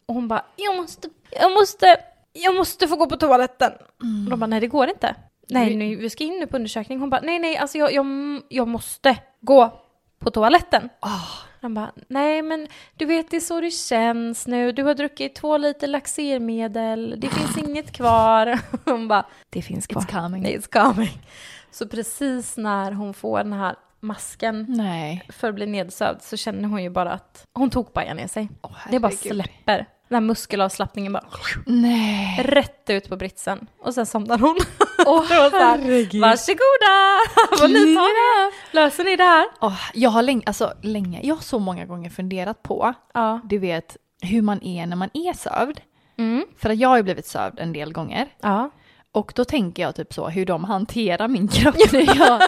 [0.05, 1.97] Och hon bara, jag måste, jag måste,
[2.33, 3.71] jag måste få gå på toaletten.
[4.01, 4.23] Mm.
[4.25, 5.15] Och de bara, nej det går inte.
[5.49, 6.99] Nej, nu, vi ska in nu på undersökning.
[6.99, 8.05] Hon bara, nej, nej, alltså jag, jag,
[8.49, 9.81] jag måste gå
[10.19, 10.89] på toaletten.
[10.99, 11.47] Ah.
[11.61, 14.71] Han bara, nej men du vet det är så det känns nu.
[14.71, 17.15] Du har druckit två liter laxermedel.
[17.17, 18.59] Det finns inget kvar.
[18.85, 20.01] Hon bara, det finns kvar.
[20.01, 20.45] It's coming.
[20.45, 21.21] It's coming.
[21.71, 25.25] Så precis när hon får den här masken Nej.
[25.29, 28.49] för att bli nedsövd så känner hon ju bara att hon tog bara ner sig.
[28.61, 29.85] Åh, det bara släpper.
[30.09, 31.23] Den här muskelavslappningen bara
[31.65, 32.41] Nej.
[32.43, 33.67] rätt ut på britsen.
[33.79, 34.55] Och sen somnar hon.
[35.05, 36.21] Åh, här, herregud.
[36.21, 37.17] Varsågoda!
[37.61, 38.53] Vad ni tar det.
[38.71, 39.45] Löser ni det här?
[39.61, 43.39] Åh, jag har länge, alltså länge, jag har så många gånger funderat på, Ja.
[43.43, 45.81] du vet, hur man är när man är sövd.
[46.17, 46.45] Mm.
[46.57, 48.27] För att jag har ju blivit sövd en del gånger.
[48.41, 48.69] Ja.
[49.11, 52.41] Och då tänker jag typ så, hur de hanterar min kropp när jag,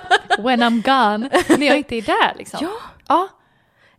[0.44, 2.60] when I'm gone, när jag inte är där liksom.
[2.62, 2.72] Ja.
[3.08, 3.28] Ja.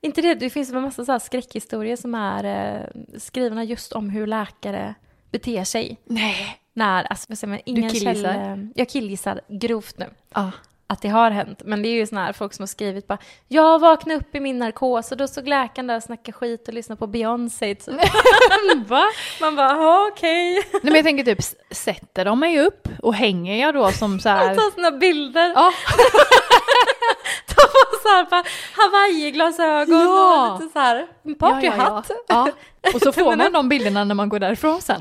[0.01, 2.87] Inte det, det finns en massa så skräckhistorier som är eh,
[3.19, 4.95] skrivna just om hur läkare
[5.31, 5.97] beter sig.
[6.05, 6.57] Nej.
[6.73, 8.33] När, alltså vad säger man, ingen killgissar?
[8.35, 10.07] käll- Jag killgissar grovt nu.
[10.35, 10.51] Ja.
[10.91, 11.63] Att det har hänt.
[11.65, 13.19] Men det är ju såna här folk som har skrivit bara
[13.49, 16.75] Jag vaknade upp i min narkos och då såg läkaren där och snackade skit och
[16.75, 17.75] lyssnade på Beyoncé.
[17.75, 17.95] Typ.
[18.87, 19.05] Va?
[19.41, 20.55] Man bara, "Ja, okej.
[20.73, 21.39] Nej men jag tänker typ,
[21.71, 24.55] sätter de mig upp och hänger jag då som så här...
[24.57, 25.53] Ta såna bilder.
[25.55, 25.73] Ja.
[27.47, 28.45] Ta på så här bara
[28.77, 30.53] Hawaii-glasögon Ja.
[30.55, 32.11] och lite så här en partyhatt.
[32.11, 32.49] Ja,
[32.83, 32.91] ja.
[32.95, 35.01] Och så får man de bilderna när man går därifrån sen.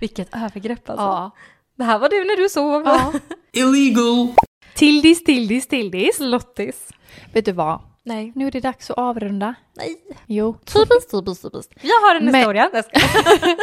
[0.00, 1.04] Vilket övergrepp alltså.
[1.06, 1.30] Ja.
[1.78, 2.82] Det här var du när du sov.
[2.86, 3.12] ja.
[3.52, 4.34] Illegal.
[4.76, 6.20] Tildis, Tildis, Tildis.
[6.20, 6.88] Lottis.
[7.32, 7.80] Vet du vad?
[8.02, 8.32] Nej.
[8.34, 9.54] Nu är det dags att avrunda.
[9.74, 9.96] Nej.
[10.26, 10.52] Jo.
[10.64, 11.72] Typiskt, typiskt, typiskt.
[11.82, 12.70] Jag har en Men- historia.
[12.72, 13.00] Jag ska-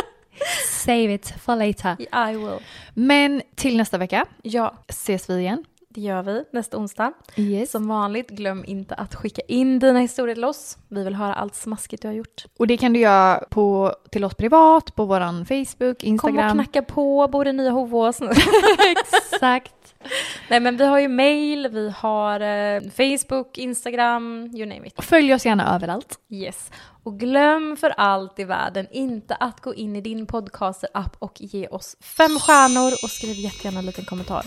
[0.85, 1.95] Save it for later.
[2.31, 2.59] I will.
[2.93, 5.65] Men till nästa vecka Ja, ses vi igen.
[5.89, 7.13] det gör vi nästa onsdag.
[7.35, 7.71] Yes.
[7.71, 10.77] Som vanligt, glöm inte att skicka in dina historier till oss.
[10.89, 12.45] Vi vill höra allt smaskigt du har gjort.
[12.59, 16.51] Och det kan du göra på, till oss privat, på våran Facebook, Kom och Instagram.
[16.53, 18.19] knacka på, bor i Nya Hovås.
[19.31, 19.73] Exakt.
[20.49, 24.97] Nej men vi har ju mail, vi har eh, Facebook, Instagram, you name it.
[24.97, 26.19] Och följ oss gärna överallt.
[26.29, 26.71] Yes.
[27.03, 31.67] Och glöm för allt i världen inte att gå in i din podcaster-app och ge
[31.67, 34.43] oss fem stjärnor och skriv jättegärna en liten kommentar.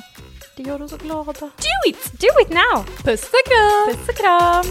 [0.56, 1.32] Det gör oss så glada.
[1.40, 2.20] Do it!
[2.20, 2.84] Do it now!
[3.04, 3.94] Puss och kram!
[3.94, 4.64] Puss och kram!